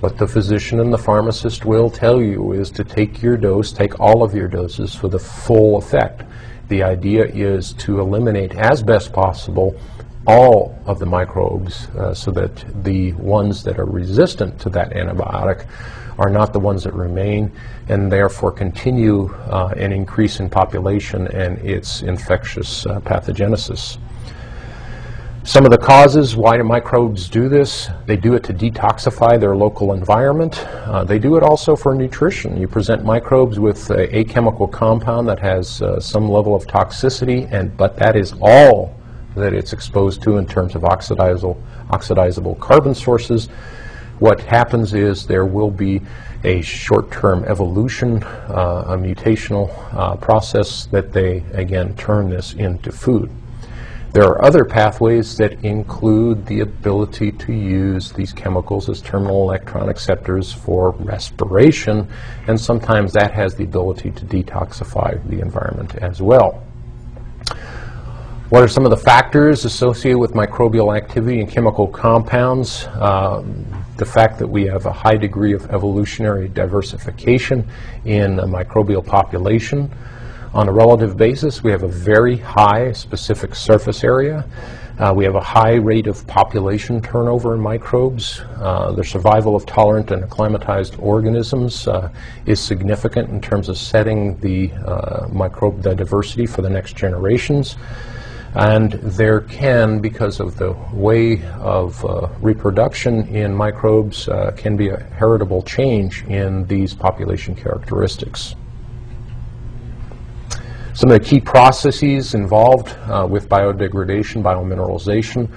[0.00, 4.00] What the physician and the pharmacist will tell you is to take your dose, take
[4.00, 6.22] all of your doses for the full effect.
[6.68, 9.78] The idea is to eliminate as best possible
[10.26, 15.66] all of the microbes uh, so that the ones that are resistant to that antibiotic
[16.20, 17.50] are not the ones that remain
[17.88, 23.98] and therefore continue uh, an increase in population and its infectious uh, pathogenesis.
[25.42, 29.56] Some of the causes why do microbes do this, they do it to detoxify their
[29.56, 30.58] local environment.
[30.68, 32.60] Uh, they do it also for nutrition.
[32.60, 37.50] You present microbes with a, a chemical compound that has uh, some level of toxicity,
[37.50, 38.94] and but that is all
[39.34, 41.56] that it's exposed to in terms of oxidizable,
[41.88, 43.48] oxidizable carbon sources
[44.20, 46.00] what happens is there will be
[46.44, 53.30] a short-term evolution, uh, a mutational uh, process that they, again, turn this into food.
[54.12, 59.88] There are other pathways that include the ability to use these chemicals as terminal electron
[59.88, 62.08] acceptors for respiration,
[62.48, 66.62] and sometimes that has the ability to detoxify the environment as well.
[68.50, 72.84] What are some of the factors associated with microbial activity and chemical compounds?
[72.94, 73.64] Um,
[73.96, 77.64] the fact that we have a high degree of evolutionary diversification
[78.04, 79.88] in the microbial population.
[80.52, 84.44] On a relative basis, we have a very high specific surface area.
[84.98, 88.40] Uh, we have a high rate of population turnover in microbes.
[88.56, 92.10] Uh, the survival of tolerant and acclimatized organisms uh,
[92.46, 97.76] is significant in terms of setting the uh, microbe the diversity for the next generations.
[98.54, 104.88] And there can, because of the way of uh, reproduction in microbes, uh, can be
[104.88, 108.56] a heritable change in these population characteristics.
[110.94, 115.48] Some of the key processes involved uh, with biodegradation, biomineralization,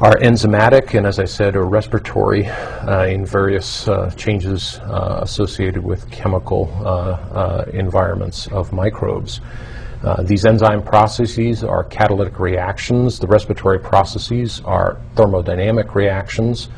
[0.00, 5.84] are enzymatic and, as I said, are respiratory uh, in various uh, changes uh, associated
[5.84, 6.68] with chemical
[7.72, 9.40] environments of microbes.
[10.04, 13.18] Uh, these enzyme processes are catalytic reactions.
[13.18, 16.68] The respiratory processes are thermodynamic reactions.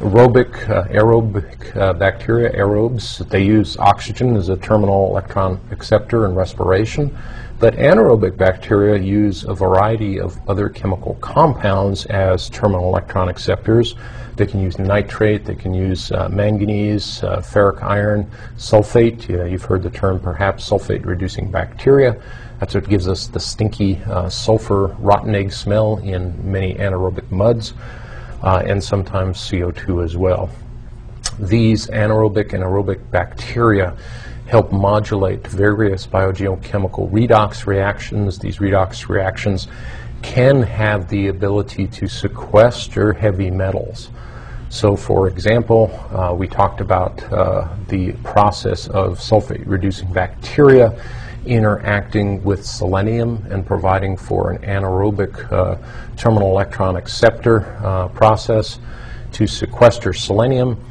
[0.00, 6.34] Aerobic, uh, aerobic uh, bacteria, aerobes, they use oxygen as a terminal electron acceptor in
[6.34, 7.16] respiration.
[7.60, 13.94] But anaerobic bacteria use a variety of other chemical compounds as terminal electron acceptors.
[14.34, 19.28] They can use nitrate, they can use uh, manganese, uh, ferric iron, sulfate.
[19.48, 22.20] you've heard the term perhaps sulfate reducing bacteria.
[22.64, 27.74] That's what gives us the stinky uh, sulfur rotten egg smell in many anaerobic muds,
[28.42, 30.48] uh, and sometimes CO2 as well.
[31.38, 33.94] These anaerobic and aerobic bacteria
[34.46, 38.38] help modulate various biogeochemical redox reactions.
[38.38, 39.68] These redox reactions
[40.22, 44.08] can have the ability to sequester heavy metals.
[44.70, 50.98] So, for example, uh, we talked about uh, the process of sulfate reducing bacteria
[51.46, 55.76] interacting with selenium and providing for an anaerobic uh,
[56.16, 58.78] terminal electron acceptor uh, process
[59.32, 60.82] to sequester selenium.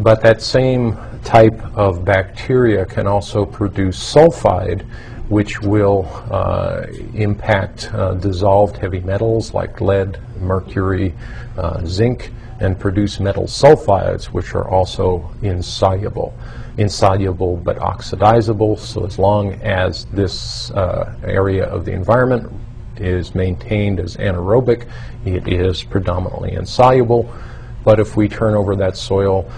[0.00, 4.82] But that same type of bacteria can also produce sulfide,
[5.28, 11.14] which will uh, impact uh, dissolved heavy metals like lead, mercury,
[11.56, 12.30] uh, zinc,
[12.60, 16.34] and produce metal sulfides, which are also insoluble
[16.78, 18.78] insoluble but oxidizable.
[18.78, 22.50] So as long as this uh, area of the environment
[22.96, 24.88] is maintained as anaerobic,
[25.24, 27.32] it is predominantly insoluble.
[27.84, 29.50] But if we turn over that soil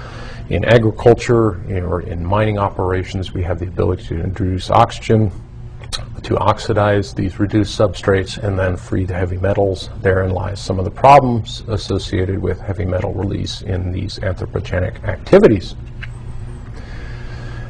[0.49, 5.31] in agriculture or in mining operations, we have the ability to introduce oxygen
[6.23, 9.89] to oxidize these reduced substrates and then free the heavy metals.
[10.03, 15.75] Therein lies some of the problems associated with heavy metal release in these anthropogenic activities.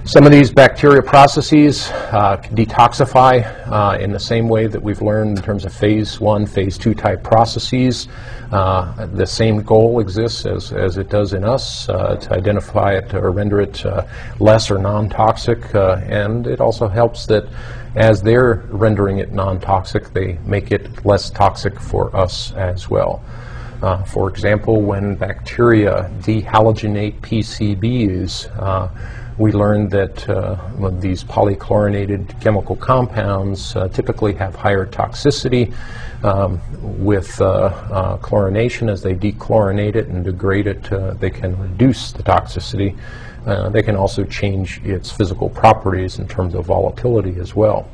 [0.05, 5.37] Some of these bacteria processes uh, detoxify uh, in the same way that we've learned
[5.37, 8.09] in terms of phase one, phase two type processes.
[8.51, 13.13] Uh, the same goal exists as, as it does in us uh, to identify it
[13.15, 14.05] or render it uh,
[14.41, 17.47] less or non-toxic uh, and it also helps that
[17.95, 23.23] as they're rendering it non-toxic they make it less toxic for us as well.
[23.83, 28.89] Uh, for example, when bacteria dehalogenate PCBs, uh,
[29.41, 30.55] we learned that uh,
[31.01, 35.75] these polychlorinated chemical compounds uh, typically have higher toxicity
[36.23, 36.61] um,
[37.03, 38.91] with uh, uh, chlorination.
[38.91, 42.95] As they dechlorinate it and degrade it, uh, they can reduce the toxicity.
[43.73, 47.89] they can also change its physical properties in terms of volatility as well.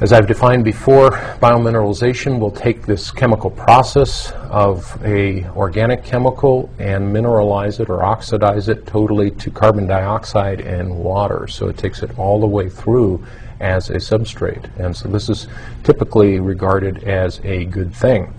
[0.00, 7.14] As I've defined before, biomineralization will take this chemical process of a organic chemical and
[7.14, 11.46] mineralize it or oxidize it totally to carbon dioxide and water.
[11.46, 13.24] So it takes it all the way through
[13.60, 14.68] as a substrate.
[14.80, 15.46] And so this is
[15.84, 18.34] typically regarded as a good thing.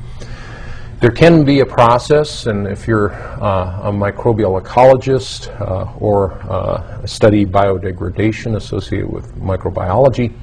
[0.99, 7.05] There can be a process, and if you're uh, a microbial ecologist uh, or uh,
[7.05, 10.33] study biodegradation associated with microbiology,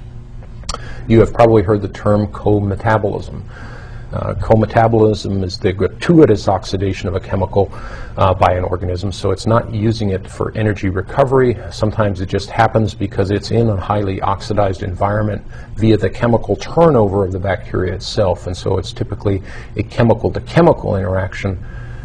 [1.08, 3.44] you have probably heard the term co-metabolism.
[4.12, 7.72] Uh, co-metabolism is the gratuitous oxidation of a chemical
[8.18, 11.56] uh, by an organism, so it's not using it for energy recovery.
[11.70, 15.42] Sometimes it just happens because it's in a highly oxidized environment
[15.76, 19.42] via the chemical turnover of the bacteria itself, and so it's typically
[19.76, 21.58] a chemical-to-chemical -chemical interaction,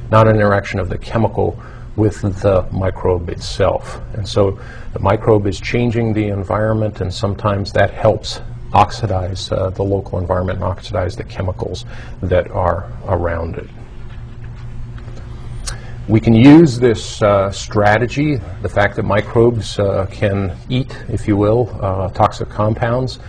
[0.09, 1.59] not an interaction of the chemical
[1.97, 3.99] with the microbe itself.
[4.13, 4.57] And so
[4.93, 8.39] the microbe is changing the environment, and sometimes that helps
[8.73, 11.85] oxidize uh, the local environment and oxidize the chemicals
[12.21, 13.69] that are around it.
[16.07, 21.35] We can use this uh, strategy, the fact that microbes uh, can eat, if you
[21.35, 23.19] will, uh, toxic compounds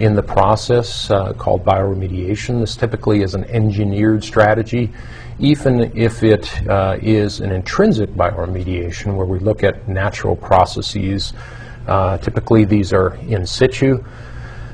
[0.00, 2.60] in the process uh, called bioremediation.
[2.60, 4.92] This typically is an engineered strategy,
[5.38, 11.32] even if it uh, is an intrinsic bioremediation where we look at natural processes.
[12.20, 14.04] typically these are in situ.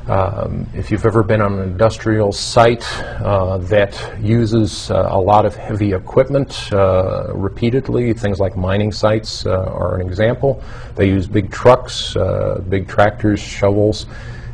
[0.09, 2.84] Um, if you've ever been on an industrial site
[3.20, 9.46] uh, that uses uh, a lot of heavy equipment uh, repeatedly, things like mining sites
[9.46, 10.61] uh, are an example.
[10.96, 14.07] They use big trucks, uh, big tractors, shovels.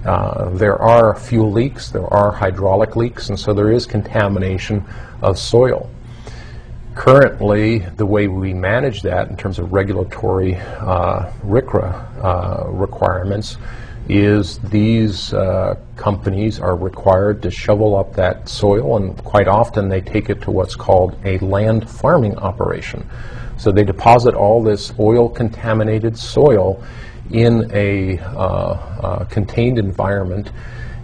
[0.04, 4.84] Uh, there are fuel leaks, there are hydraulic leaks, and so there is contamination
[5.22, 5.88] of soil.
[6.94, 13.56] Currently, the way we manage that in terms of regulatory RCRA requirements
[14.08, 20.00] is these uh, companies are required to shovel up that soil, and quite often they
[20.00, 23.08] take it to what's called a land farming operation.
[23.58, 26.82] So they deposit all this oil contaminated soil
[27.30, 30.52] in a uh, uh, contained environment,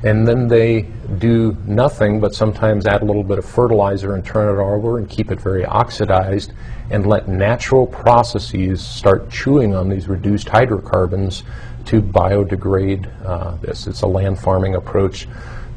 [0.02, 0.82] and then they
[1.18, 5.10] do nothing but sometimes add a little bit of fertilizer and turn it over and
[5.10, 6.52] keep it very oxidized
[6.90, 11.42] and let natural processes start chewing on these reduced hydrocarbons
[11.86, 13.86] to biodegrade uh, this.
[13.86, 15.28] It's a land farming approach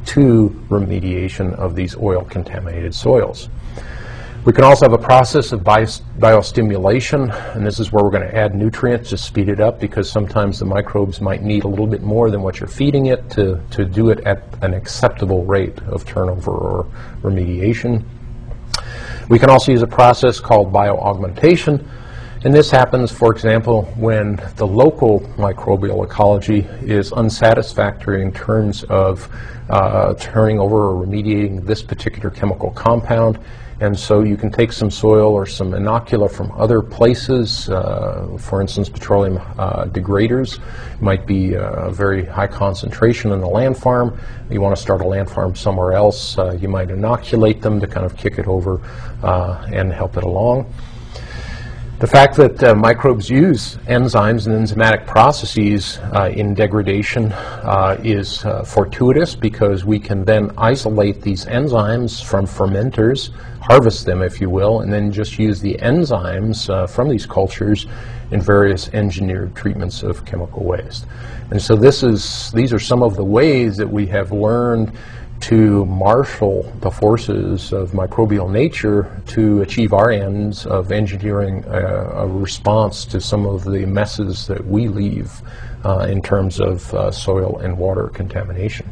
[0.08, 3.50] to remediation of these oil contaminated soils.
[4.46, 8.34] We can also have a process of biostimulation, and this is where we're going to
[8.34, 12.02] add nutrients to speed it up because sometimes the microbes might need a little bit
[12.02, 16.06] more than what you're feeding it to, to do it at an acceptable rate of
[16.06, 16.88] turnover or
[17.24, 18.06] remediation.
[19.28, 21.86] We can also use a process called bioaugmentation,
[22.44, 29.28] and this happens, for example, when the local microbial ecology is unsatisfactory in terms of
[29.70, 33.40] uh, turning over or remediating this particular chemical compound.
[33.80, 38.60] And so you can take some soil or some inocula from other places, uh, for
[38.60, 40.60] instance, petroleum uh, degraders
[41.00, 44.20] might be a very high concentration in the land farm.
[44.50, 47.86] You want to start a land farm somewhere else, uh, you might inoculate them to
[47.86, 48.82] kind of kick it over
[49.22, 50.74] uh, and help it along.
[52.00, 58.46] The fact that uh, microbes use enzymes and enzymatic processes uh, in degradation uh, is
[58.46, 63.32] uh, fortuitous because we can then isolate these enzymes from fermenters,
[63.62, 67.88] harvest them, if you will, and then just use the enzymes uh, from these cultures
[68.30, 71.08] in various engineered treatments of chemical waste.
[71.50, 74.92] And so this is, these are some of the ways that we have learned
[75.40, 82.28] to marshal the forces of microbial nature to achieve our ends of engineering a, a
[82.28, 85.42] response to some of the messes that we leave
[85.86, 88.88] uh, in terms of uh, soil and water contamination.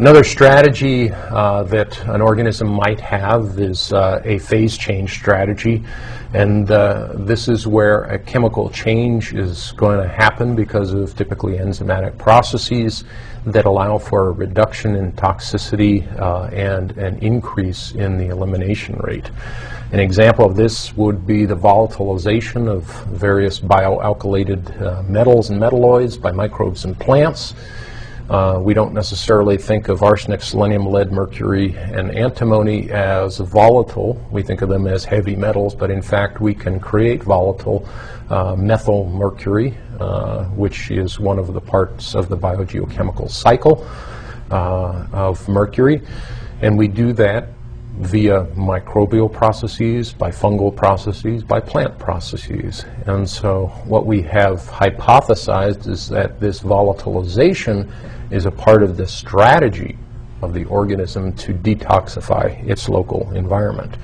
[0.00, 5.84] Another strategy uh, that an organism might have is uh, a phase change strategy.
[6.32, 11.58] And uh, this is where a chemical change is going to happen because of typically
[11.58, 13.04] enzymatic processes
[13.46, 19.30] that allow for a reduction in toxicity uh, and an increase in the elimination rate.
[19.92, 26.20] An example of this would be the volatilization of various bioalkylated uh, metals and metalloids
[26.20, 27.54] by microbes and plants.
[28.30, 34.24] Uh, we don't necessarily think of arsenic, selenium, lead, mercury, and antimony as volatile.
[34.30, 37.88] We think of them as heavy metals, but in fact we can create volatile
[38.28, 43.84] uh, methyl mercury, uh, which is one of the parts of the biogeochemical cycle
[44.52, 46.00] uh, of mercury.
[46.62, 47.48] And we do that
[47.98, 52.84] via microbial processes, by fungal processes, by plant processes.
[53.06, 57.90] And so what we have hypothesized is that this volatilization
[58.30, 59.98] is a part of the strategy
[60.42, 63.94] of the organism to detoxify its local environment.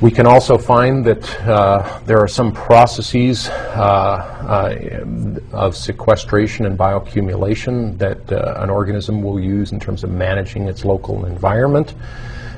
[0.00, 6.78] We can also find that uh, there are some processes uh, uh, of sequestration and
[6.78, 11.94] bioaccumulation that uh, an organism will use in terms of managing its local environment.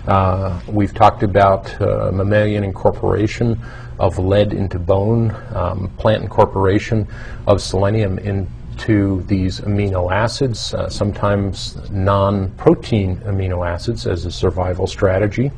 [0.08, 3.60] Uh, we've talked about uh, mammalian incorporation
[3.98, 7.06] of lead into bone, um, plant incorporation
[7.46, 8.46] of selenium in
[8.78, 15.50] to these amino acids, uh, sometimes non-protein amino acids as a survival strategy.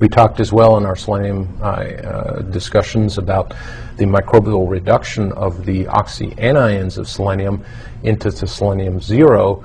[0.00, 3.54] We talked as well in our selenium uh, uh, discussions about
[3.98, 7.62] the microbial reduction of the oxyanions of selenium
[8.02, 9.62] into selenium zero,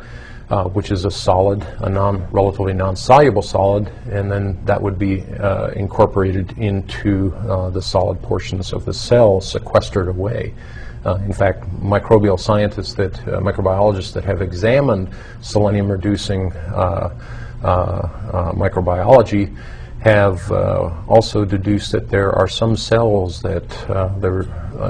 [0.50, 5.24] uh, which is a solid, a non, relatively non-soluble solid, and then that would be
[5.40, 10.54] uh, incorporated into uh, the solid portions of the cell, sequestered away.
[11.06, 15.08] Uh, in fact, microbial scientists that, uh, microbiologists that have examined
[15.40, 17.14] selenium reducing uh,
[17.64, 19.56] uh, uh, microbiology
[20.00, 20.52] have
[21.08, 23.68] also deduced that there are some cells that
[24.20, 24.42] there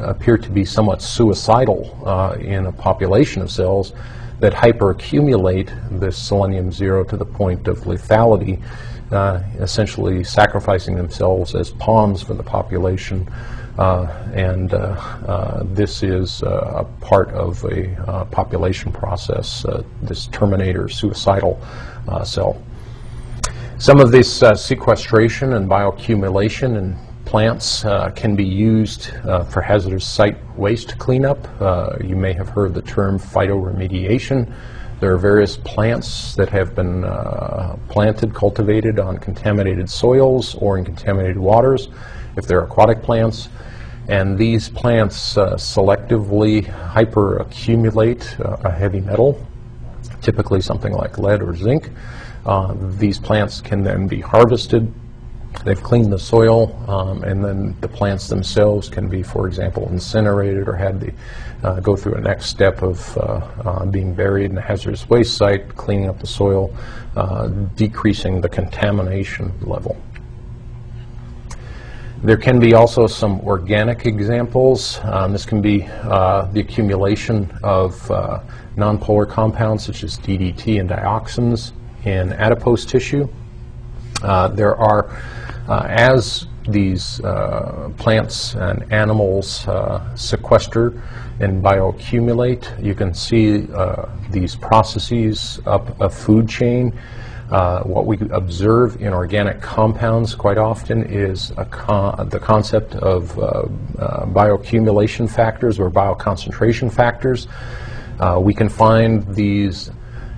[0.03, 3.93] appear to be somewhat suicidal in a population of cells
[4.39, 8.61] that hyperaccumulate this selenium zero to the point of lethality,
[9.11, 13.25] uh, essentially sacrificing themselves as pawns for the population
[13.77, 14.77] and uh,
[15.27, 19.65] uh, this is a part of a population process,
[20.01, 21.59] this terminator suicidal
[22.23, 22.61] cell.
[23.77, 30.07] Some of this sequestration and bioaccumulation in plants uh, can be used uh, for hazardous
[30.07, 31.39] site waste cleanup.
[31.61, 34.51] Uh, you may have heard the term phytoremediation.
[35.01, 37.01] There are various plants that have been
[37.89, 41.89] planted, cultivated on contaminated soils or in contaminated waters.
[42.35, 43.49] If they're aquatic plants,
[44.07, 49.43] and these plants uh, selectively hyperaccumulate uh, a heavy metal,
[50.21, 51.89] typically something like lead or zinc.
[52.45, 54.93] Uh, these plants can then be harvested.
[55.63, 60.67] They've cleaned the soil, um, and then the plants themselves can be, for example, incinerated
[60.67, 61.13] or had to
[61.63, 63.21] uh, go through a next step of uh,
[63.63, 66.75] uh, being buried in a hazardous waste site, cleaning up the soil,
[67.75, 69.97] decreasing the contamination level.
[72.25, 74.99] There can be also some organic examples.
[75.03, 78.39] Um, this can be uh, the accumulation of uh,
[78.75, 81.71] nonpolar compounds such as DDT and dioxins
[82.03, 83.29] in adipose tissue.
[84.23, 85.07] Uh, there are,
[85.69, 90.99] uh, as these uh, plants and animals uh, sequester
[91.41, 93.67] and bioaccumulate, you can see
[94.31, 96.91] these processes up a food chain
[97.51, 103.41] uh, what we observe in organic compounds quite often is con the concept of uh,
[103.99, 107.47] uh, bioaccumulation factors or bioconcentration factors.
[108.19, 109.91] Uh, we can find these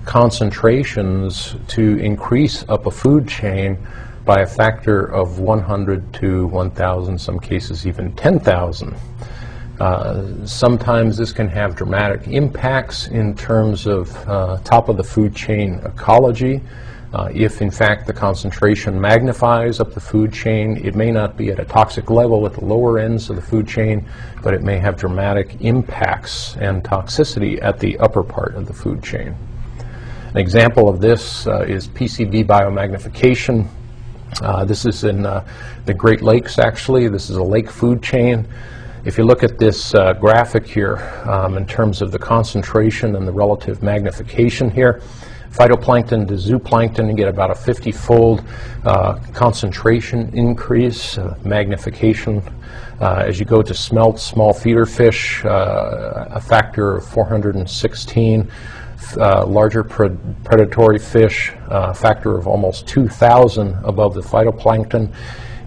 [0.04, 3.78] concentrations to increase up a food chain
[4.24, 8.94] by a factor of 100 to 1,000, some cases even 10,000.
[9.80, 15.34] Uh, sometimes this can have dramatic impacts in terms of uh, top of the food
[15.34, 16.60] chain ecology.
[17.12, 21.50] Uh, if in fact the concentration magnifies up the food chain, it may not be
[21.50, 24.06] at a toxic level at the lower ends of the food chain,
[24.42, 29.02] but it may have dramatic impacts and toxicity at the upper part of the food
[29.02, 29.34] chain.
[30.34, 33.66] An example of this uh, is PCB biomagnification.
[34.42, 35.46] Uh, this is in uh,
[35.86, 37.08] the Great Lakes actually.
[37.08, 38.46] This is a lake food chain.
[39.06, 43.26] If you look at this uh, graphic here um, in terms of the concentration and
[43.26, 45.00] the relative magnification here,
[45.50, 48.44] phytoplankton to zooplankton, you get about a 50-fold
[48.84, 52.42] uh, concentration increase, uh, magnification.
[53.00, 58.50] Uh, as you go to smelt, small feeder fish, uh, a factor of 416.
[59.16, 65.10] Uh, larger predatory fish, uh, factor of almost 2,000 above the phytoplankton.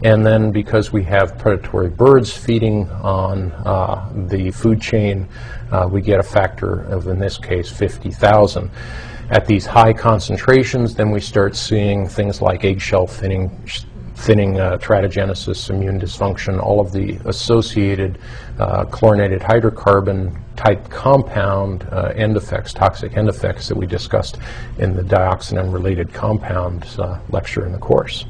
[0.04, 5.28] And then because we have predatory birds feeding on uh, the food chain,
[5.72, 8.70] uh, we get a factor of, in this case, 50,000.
[9.32, 13.50] At these high concentrations, then we start seeing things like eggshell thinning,
[14.16, 18.20] thinning uh, teratogenesis, immune dysfunction, all of the associated
[18.60, 24.38] uh, chlorinated hydrocarbon type compound uh, end effects, toxic end effects that we discussed
[24.80, 28.26] in the dioxin related compounds uh, lecture in the course.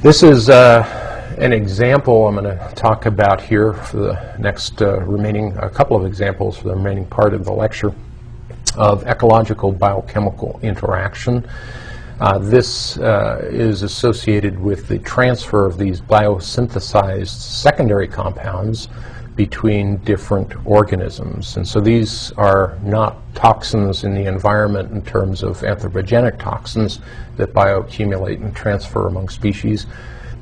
[0.00, 5.00] This is uh, an example I'm going to talk about here for the next uh,
[5.00, 7.92] remaining, a couple of examples for the remaining part of the lecture
[8.76, 11.46] of ecological biochemical interaction.
[12.20, 18.88] Uh, this uh, is associated with the transfer of these biosynthesized secondary compounds
[19.34, 21.56] between different organisms.
[21.56, 27.00] And so these are not toxins in the environment in terms of anthropogenic toxins
[27.36, 29.86] that bioaccumulate and transfer among species.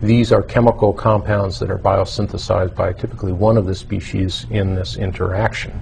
[0.02, 4.96] These are chemical compounds that are biosynthesized by typically one of the species in this
[4.96, 5.78] interaction.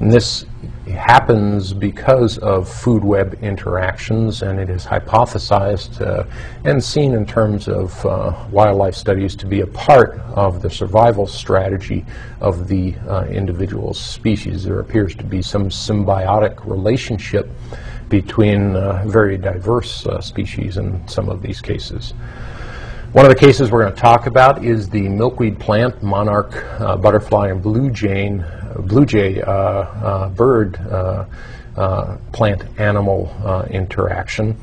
[0.00, 0.44] And this
[0.92, 6.24] happens because of food web interactions, and it is hypothesized uh,
[6.64, 11.26] and seen in terms of uh, wildlife studies to be a part of the survival
[11.26, 12.04] strategy
[12.40, 14.64] of the uh, individual species.
[14.64, 17.50] There appears to be some symbiotic relationship
[18.08, 22.14] between uh, very diverse uh, species in some of these cases.
[23.14, 26.96] One of the cases we're going to talk about is the milkweed plant, monarch uh,
[26.96, 28.42] butterfly and blue jay,
[28.76, 31.24] blue jay uh, uh, bird uh,
[31.76, 34.58] uh, plant animal uh, interaction.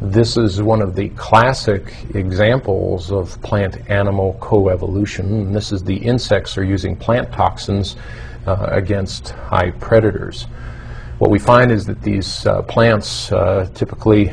[0.00, 5.52] This is one of the classic examples of plant animal coevolution.
[5.52, 7.96] This is the insects are using plant toxins
[8.46, 10.44] against high predators.
[11.18, 13.28] What we find is that these plants,
[13.74, 14.32] typically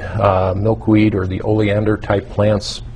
[0.55, 2.90] milkweed or the oleander type plants, uh,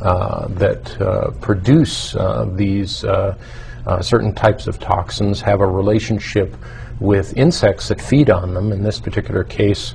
[0.00, 3.04] that uh, produce uh, these
[4.00, 6.54] certain types of toxins have a relationship
[7.00, 8.72] with insects that feed on them.
[8.72, 9.94] In this particular case,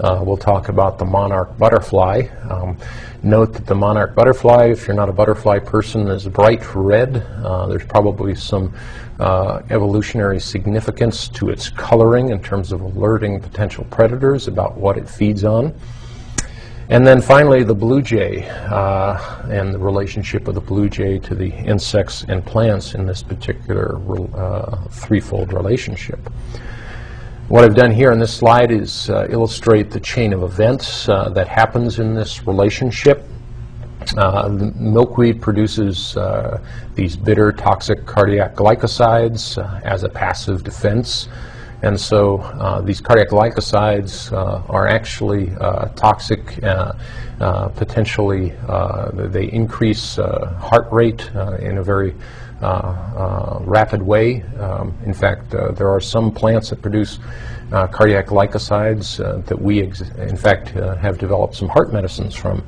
[0.00, 2.26] uh, we'll talk about the monarch butterfly.
[2.48, 2.76] Um,
[3.22, 7.16] note that the monarch butterfly, if you're not a butterfly person, is bright red.
[7.16, 8.74] Uh, there's probably some
[9.20, 15.08] uh, evolutionary significance to its coloring in terms of alerting potential predators about what it
[15.08, 15.74] feeds on.
[16.88, 21.34] And then finally, the blue jay uh, and the relationship of the blue jay to
[21.34, 23.96] the insects and plants in this particular
[24.36, 26.18] uh, threefold relationship.
[27.48, 31.28] What I've done here on this slide is uh, illustrate the chain of events uh,
[31.30, 33.24] that happens in this relationship.
[34.16, 36.60] Uh, milkweed produces uh,
[36.94, 41.28] these bitter, toxic cardiac glycosides as a passive defense.
[41.82, 46.92] And so uh, these cardiac glycosides uh, are actually uh, toxic, uh,
[47.40, 48.54] uh, potentially
[49.14, 51.28] they increase heart rate
[51.58, 52.14] in a very
[52.60, 54.42] rapid way.
[54.60, 57.18] Um, in fact, there are some plants that produce
[57.70, 59.16] cardiac glycosides
[59.46, 62.62] that we, in fact, have developed some heart medicines from.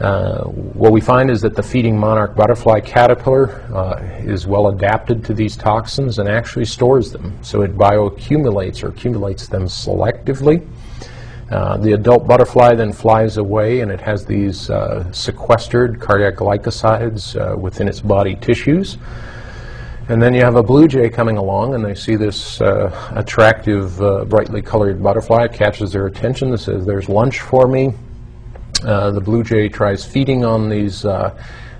[0.00, 5.22] Uh, what we find is that the feeding monarch butterfly caterpillar uh, is well adapted
[5.22, 7.36] to these toxins and actually stores them.
[7.42, 10.66] So it bioaccumulates or accumulates them selectively.
[11.50, 17.36] Uh, the adult butterfly then flies away and it has these uh, sequestered cardiac glycosides
[17.36, 18.96] uh, within its body tissues.
[20.08, 23.98] And then you have a blue jay coming along and they see this attractive,
[24.28, 25.44] brightly colored butterfly.
[25.44, 26.52] It catches their attention.
[26.54, 27.92] It says, there's lunch for me.
[28.84, 31.36] Uh, the blue jay tries feeding on these uh,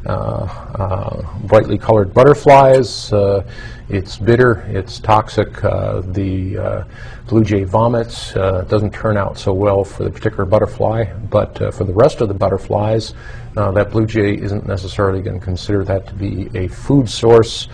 [0.06, 3.12] uh, uh brightly colored butterflies.
[3.12, 3.44] Uh,
[3.88, 5.62] it's bitter, it's toxic.
[5.64, 6.84] Uh, the
[7.26, 8.32] blue jay vomits.
[8.36, 12.28] it doesn't turn out so well for the particular butterfly, but for the rest of
[12.28, 13.14] the butterflies,
[13.54, 17.68] that blue jay isn't necessarily going to consider that to be a food source.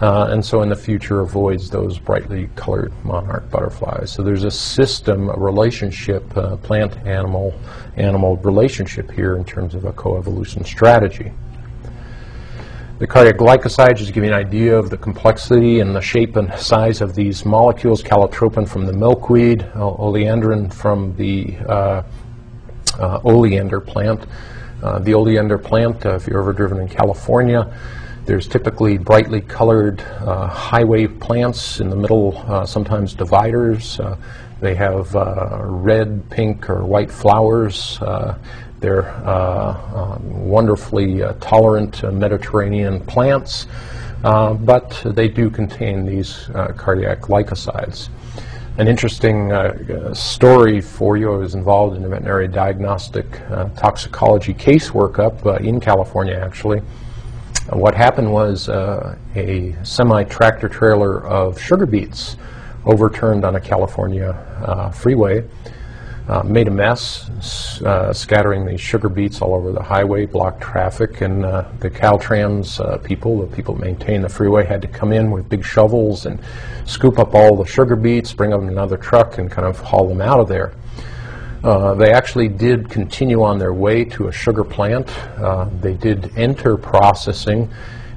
[0.00, 4.12] Uh, and so in the future avoids those brightly colored monarch butterflies.
[4.12, 7.52] So there's a system, a relationship, uh, plant-animal
[7.96, 11.32] animal relationship here in terms of a coevolution strategy.
[13.00, 16.52] The cardiac glycosides just give you an idea of the complexity and the shape and
[16.54, 18.02] size of these molecules.
[18.02, 22.02] Calotropin from the milkweed, oleandrin from the uh,
[22.98, 24.26] uh, oleander plant.
[24.82, 27.72] Uh, the oleander plant, uh, if you're ever driven in California,
[28.28, 33.98] there's typically brightly colored uh, highway plants in the middle, uh, sometimes dividers.
[33.98, 34.18] Uh,
[34.60, 37.98] they have uh, red, pink, or white flowers.
[38.80, 43.66] they're um, wonderfully tolerant Mediterranean plants,
[44.22, 48.10] but they do contain these cardiac glycosides
[48.76, 51.32] an interesting uh, story for you.
[51.32, 56.80] I was involved in a veterinary diagnostic uh, toxicology case workup uh, in California, actually.
[57.72, 62.36] What happened was uh, a semi-tractor trailer of sugar beets
[62.84, 64.30] overturned on a California
[64.64, 65.44] uh, freeway
[66.28, 67.30] uh, made a mess,
[67.80, 72.80] uh, scattering the sugar beets all over the highway, blocked traffic, and uh, the Caltrans
[72.80, 76.26] uh, people, the people that maintain the freeway, had to come in with big shovels
[76.26, 76.38] and
[76.84, 80.06] scoop up all the sugar beets, bring them in another truck, and kind of haul
[80.06, 80.74] them out of there.
[81.64, 85.08] Uh, they actually did continue on their way to a sugar plant.
[85.38, 87.68] Uh, they did enter processing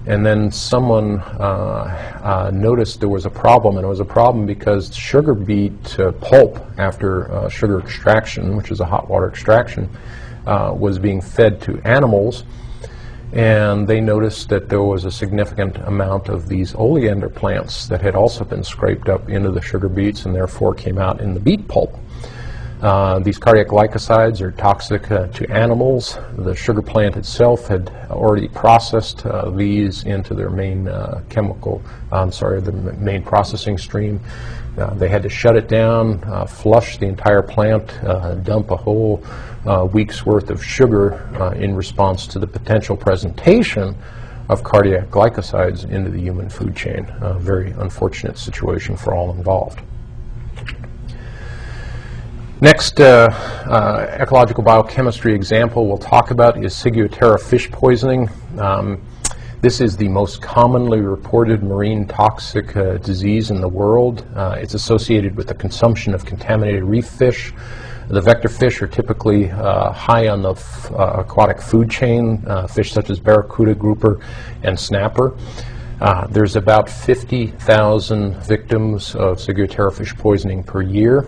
[0.08, 4.48] and then someone uh, uh, noticed there was a problem, and it was a problem
[4.48, 9.88] because sugar beet uh, pulp after sugar extraction, which is a hot water extraction,
[10.46, 12.46] was being fed to animals,
[13.34, 18.16] and they noticed that there was a significant amount of these oleander plants that had
[18.16, 21.68] also been scraped up into the sugar beets and therefore came out in the beet
[21.68, 21.96] pulp.
[22.82, 26.17] Uh, these cardiac glycosides are toxic uh, to animals.
[26.38, 32.32] The sugar plant itself had already processed uh, these into their main uh, chemical, I'm
[32.32, 34.19] sorry, the main processing stream.
[34.79, 37.88] Uh, they had to shut it down, flush the entire plant,
[38.43, 39.23] dump a whole
[39.93, 43.95] week's worth of sugar in response to the potential presentation
[44.49, 47.05] of cardiac glycosides into the human food chain.
[47.19, 49.82] A very unfortunate situation for all involved.
[52.64, 53.28] Next uh,
[53.66, 58.30] uh, ecological biochemistry example we'll talk about is Ciguatera fish poisoning.
[58.59, 59.01] Um,
[59.62, 64.28] this is the most commonly reported marine toxic uh, disease in the world.
[64.36, 67.51] Uh, it's associated with the consumption of contaminated reef fish.
[68.09, 70.53] The vector fish are typically uh, high on the
[70.91, 74.20] uh, aquatic food chain, fish such as barracuda, grouper,
[74.62, 75.36] and snapper.
[76.30, 81.28] there's about 50,000 victims of Ciguatera fish poisoning per year.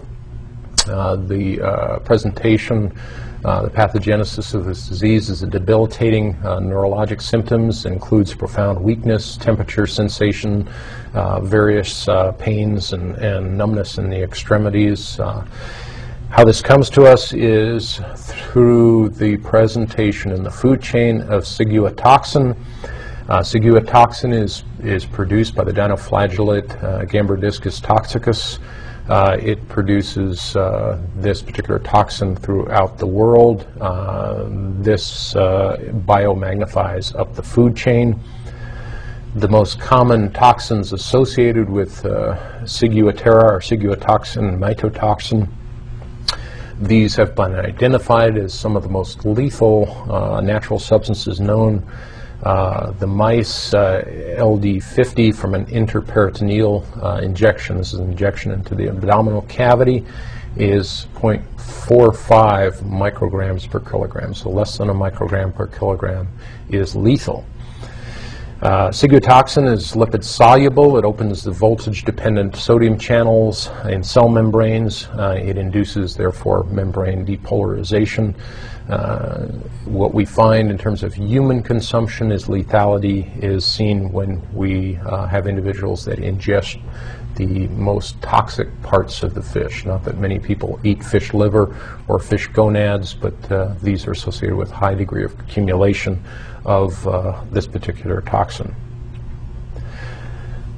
[0.88, 2.92] Uh, the uh, presentation,
[3.46, 7.86] uh, the pathogenesis of this disease is a debilitating neurologic symptoms.
[7.86, 10.68] Includes profound weakness, temperature sensation,
[11.42, 12.08] various
[12.38, 15.20] pains and, and, numbness in the extremities.
[16.34, 22.58] How this comes to us is through the presentation in the food chain of ciguatoxin.
[23.30, 28.58] Uh, ciguatoxin is, is produced by the dinoflagellate uh, Gambierdiscus toxicus.
[29.10, 33.68] Uh, it produces uh, this particular toxin throughout the world.
[33.82, 34.46] Uh,
[34.80, 38.18] this uh, biomagnifies up the food chain.
[39.36, 45.50] The most common toxins associated with uh, Ciguatera are ciguatoxin maitotoxin.
[46.80, 51.86] These have been identified as some of the most lethal uh, natural substances known
[52.44, 54.04] uh, the mice uh,
[54.38, 60.06] LD50 from an intraperitoneal uh, injection, this is an injection into the abdominal cavity,
[60.58, 66.28] is 0.45 micrograms per kilogram, so less than a microgram per kilogram
[66.70, 67.46] is lethal.
[68.62, 70.98] Uh, is lipid soluble.
[70.98, 75.08] It opens the voltage dependent sodium channels in cell membranes.
[75.08, 78.34] Uh, it induces, therefore, membrane depolarization.
[78.90, 79.46] Uh,
[79.86, 85.26] what we find in terms of human consumption is lethality is seen when we uh,
[85.28, 86.82] have individuals that ingest
[87.36, 89.86] the most toxic parts of the fish.
[89.86, 91.76] Not that many people eat fish liver
[92.08, 96.22] or fish gonads, but uh, these are associated with high degree of accumulation
[96.66, 98.76] of uh, this particular toxin.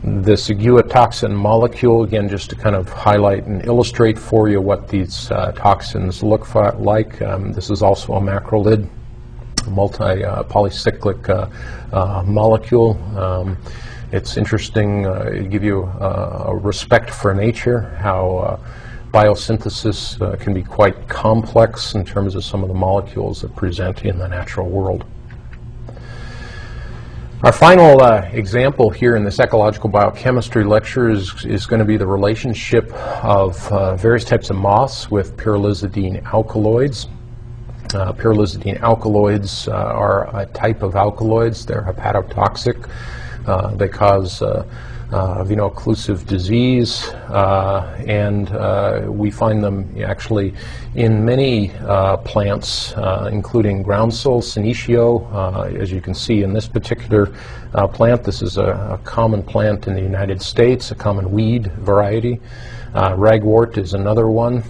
[0.05, 5.31] The ciguatoxin molecule, again, just to kind of highlight and illustrate for you what these
[5.31, 7.19] uh, toxins look like.
[7.23, 8.87] Um, this is also a macrolide,
[9.67, 11.49] multi-polycyclic uh,
[11.91, 13.01] uh, molecule.
[13.17, 13.57] Um,
[14.11, 18.59] it's interesting, uh, give you uh, a respect for nature, how uh,
[19.11, 24.05] biosynthesis uh, can be quite complex in terms of some of the molecules that present
[24.05, 25.03] in the natural world.
[27.45, 31.95] Our final uh, example here in this ecological biochemistry lecture is, is going to be
[31.95, 32.91] the relationship
[33.23, 37.07] of uh, various types of moss with pyrrolizidine alkaloids.
[37.93, 41.67] Uh, pyrrolizidine alkaloids uh, are a type of alkaloids.
[41.67, 42.89] They're hepatotoxic.
[43.77, 44.65] They cause uh, uh,
[45.09, 50.53] veno-occlusive disease, uh, and uh, we find them actually
[50.95, 55.31] in many uh, plants, uh, including groundsel, senecio.
[55.33, 57.33] Uh, as you can see in this particular
[57.73, 61.71] uh, plant, this is a, a common plant in the United States, a common weed
[61.73, 62.39] variety.
[62.93, 64.63] Uh, ragwort is another one.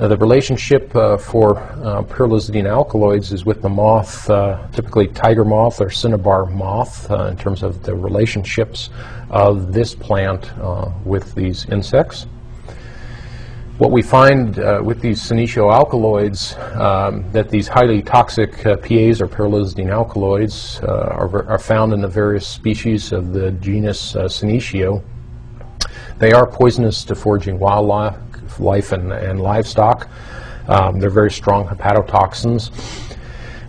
[0.00, 5.44] Uh, the relationship uh, for uh, pyrrolizidine alkaloids is with the moth, uh, typically tiger
[5.44, 8.88] moth or cinnabar moth, uh, in terms of the relationships
[9.28, 12.26] of this plant uh, with these insects.
[13.76, 19.90] What we find with these senecio alkaloids, um, that these highly toxic PAs or pyrrolizidine
[19.90, 25.02] alkaloids are, are found in the various species of the genus Senecio.
[26.18, 28.16] They are poisonous to foraging wildlife
[28.60, 30.08] life and, and livestock.
[30.68, 32.70] Um, they're very strong hepatotoxins.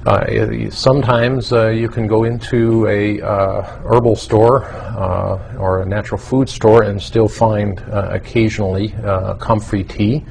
[0.05, 6.17] Uh, sometimes uh, you can go into a uh, herbal store uh, or a natural
[6.17, 10.23] food store and still find uh, occasionally uh, comfrey tea.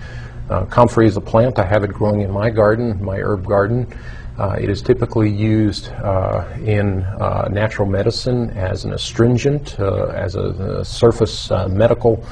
[0.68, 1.60] Comfrey is a plant.
[1.60, 3.86] I have it growing in my garden, my herb garden.
[4.40, 10.78] Uh, it is typically used uh, in uh, natural medicine as an astringent, as a,
[10.80, 12.24] a surface medical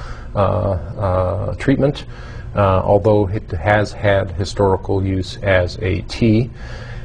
[1.58, 2.06] treatment,
[2.54, 6.48] although it has had historical use as a tea.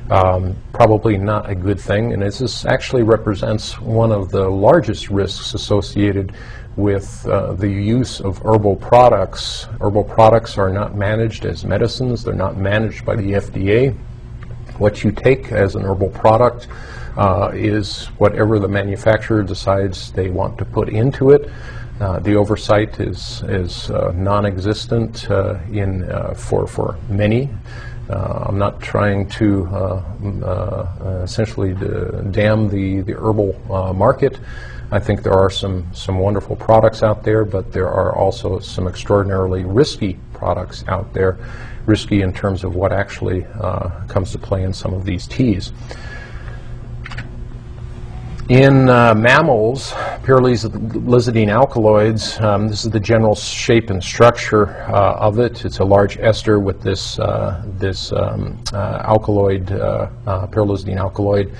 [0.09, 5.09] Um, probably not a good thing, and this is actually represents one of the largest
[5.09, 6.31] risks associated
[6.77, 9.67] with uh, the use of herbal products.
[9.81, 13.97] Herbal products are not managed as medicines, they're not managed by the FDA.
[14.77, 16.67] What you take as an herbal product
[17.17, 21.49] uh, is whatever the manufacturer decides they want to put into it.
[21.99, 27.49] Uh, the oversight is is uh, non-existent uh, in uh, for for many.
[28.09, 30.03] Uh, I'm not trying to
[31.23, 31.87] essentially d-
[32.31, 34.39] damn the the herbal market.
[34.91, 38.87] I think there are some some wonderful products out there, but there are also some
[38.87, 41.37] extraordinarily risky products out there.
[41.85, 45.71] Risky in terms of what actually uh, comes to play in some of these teas.
[48.49, 49.91] In uh, mammals,
[50.25, 55.63] pyrrolizidine alkaloids, um, this is the general shape and structure uh, of it.
[55.63, 61.53] It's a large ester with this, uh, this um, uh, alkaloid, uh, uh, pyrrolizidine alkaloid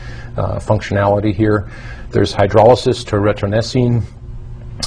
[0.70, 1.70] functionality here.
[2.10, 4.04] There's hydrolysis to retronecine,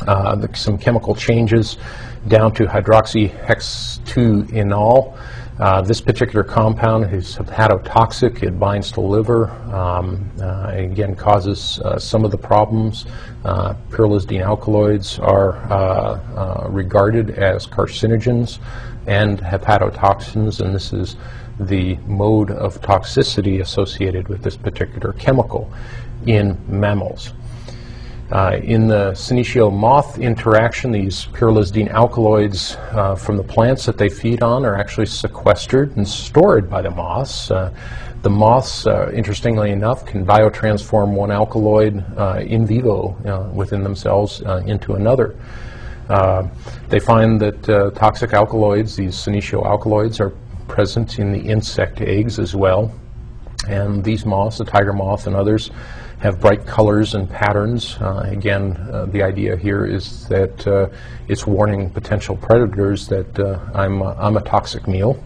[0.06, 1.78] uh, some chemical changes
[2.28, 5.18] down to hydroxyhex2-enol.
[5.58, 8.42] Uh, this particular compound is hepatotoxic.
[8.42, 9.48] It binds to liver.
[9.74, 13.06] Um, uh, and again, causes uh, some of the problems.
[13.44, 18.58] Uh, pyrrolizidine alkaloids are uh, uh, regarded as carcinogens
[19.06, 21.16] and hepatotoxins, and this is
[21.58, 25.72] the mode of toxicity associated with this particular chemical
[26.26, 27.32] in mammals.
[28.30, 34.08] Uh, in the Senecio moth interaction, these pyrrolizidine alkaloids uh, from the plants that they
[34.08, 37.52] feed on are actually sequestered and stored by the moths.
[37.52, 37.72] Uh,
[38.22, 44.40] the moths, uh, interestingly enough, can biotransform one alkaloid uh, in vivo uh, within themselves
[44.66, 45.36] into another.
[46.88, 47.62] They find that
[47.94, 50.32] toxic alkaloids, these Senecio alkaloids, are
[50.66, 52.90] present in the insect eggs as well.
[53.68, 55.70] And these moths, the tiger moth and others,
[56.20, 57.97] have bright colors and patterns.
[58.01, 60.88] Uh, again, uh, the idea here is that uh,
[61.28, 65.22] it's warning potential predators that uh, I'm, I'm a toxic meal.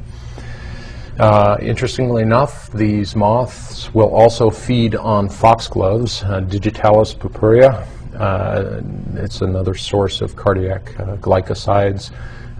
[1.19, 7.87] Uh, interestingly enough, these moths will also feed on foxgloves, uh, Digitalis purpurea.
[8.17, 8.81] Uh,
[9.15, 10.85] it's another source of cardiac
[11.21, 12.11] glycosides.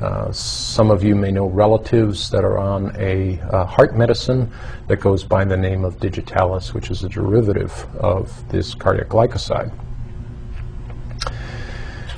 [0.01, 4.51] Uh, some of you may know relatives that are on a uh, heart medicine
[4.89, 9.71] that goes by the name of digitalis, which is a derivative of this cardiac glycoside.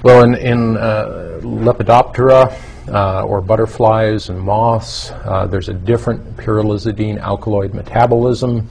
[0.05, 2.57] Well, in, in uh, Lepidoptera,
[2.89, 8.69] uh, or butterflies and moths, uh, there's a different pyrrolizidine alkaloid metabolism.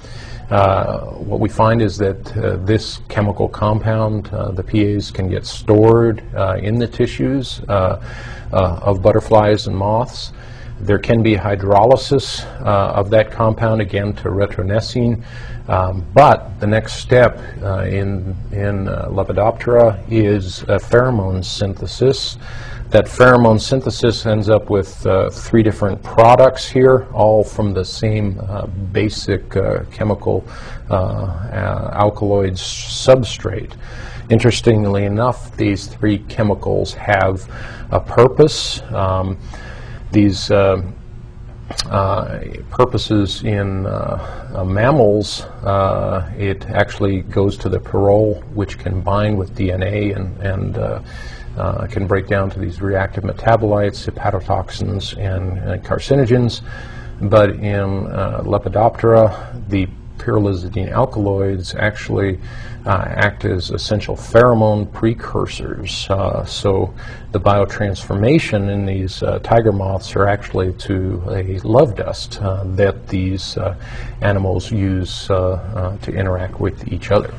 [0.50, 5.46] Uh, what we find is that uh, this chemical compound, uh, the PAs, can get
[5.46, 10.34] stored uh, in the tissues of butterflies and moths.
[10.82, 15.24] There can be hydrolysis uh, of that compound, again, to retronecine.
[15.68, 22.38] Um, but the next step uh, in, in uh, Lepidoptera is pheromone synthesis.
[22.92, 28.38] That pheromone synthesis ends up with uh, three different products here, all from the same
[28.42, 30.44] uh, basic uh, chemical
[30.90, 33.78] uh, uh, alkaloid substrate.
[34.30, 37.50] Interestingly enough, these three chemicals have
[37.92, 38.82] a purpose.
[38.92, 39.38] Um,
[40.12, 40.84] these uh,
[42.72, 43.84] purposes in
[44.66, 45.46] mammals,
[46.38, 51.06] it actually goes to the pyrrole, which can bind with DNA and, and
[51.58, 56.62] uh, uh, can break down to these reactive metabolites, hepatotoxins, and, and carcinogens.
[57.22, 58.06] But in
[58.44, 59.88] Lepidoptera, the
[60.18, 62.40] pyrrolizidine alkaloids actually
[62.86, 66.08] uh, act as essential pheromone precursors.
[66.10, 66.94] Uh, so
[67.32, 73.08] the biotransformation in these uh, tiger moths are actually to a love dust uh, that
[73.08, 73.76] these uh,
[74.22, 77.34] animals use uh, to interact with each other.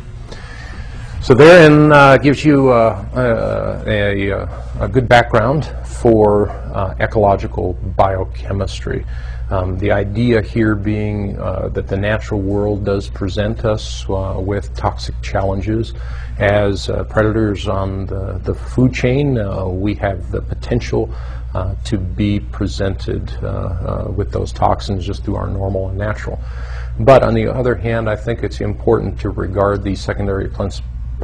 [1.23, 2.91] So therein gives you a,
[4.81, 6.49] a, good background for
[6.99, 9.05] ecological biochemistry.
[9.53, 14.75] Um, the idea here being uh, that the natural world does present us uh, with
[14.77, 15.93] toxic challenges.
[16.39, 21.15] As uh, predators on the, the food chain, uh, we have the potential
[21.55, 26.41] uh, to be presented uh, with those toxins just through our normal and natural.
[26.99, 30.49] But on the other hand, I think it's important to regard these secondary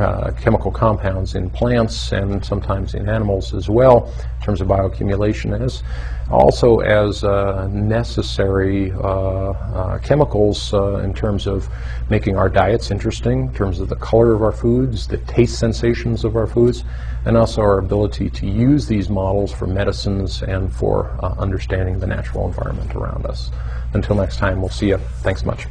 [0.01, 5.59] uh, chemical compounds in plants and sometimes in animals as well, in terms of bioaccumulation,
[5.61, 5.83] as
[6.31, 11.69] also as uh, necessary uh, uh chemicals uh, in terms of
[12.11, 16.25] making our diets interesting, in terms of the color of our foods, the taste sensations
[16.25, 16.85] of our foods,
[17.25, 22.47] and also our ability to use these models for medicines and for understanding the natural
[22.47, 23.51] environment around us.
[23.95, 24.99] Until next time, we'll see you.
[25.23, 25.67] Thanks much.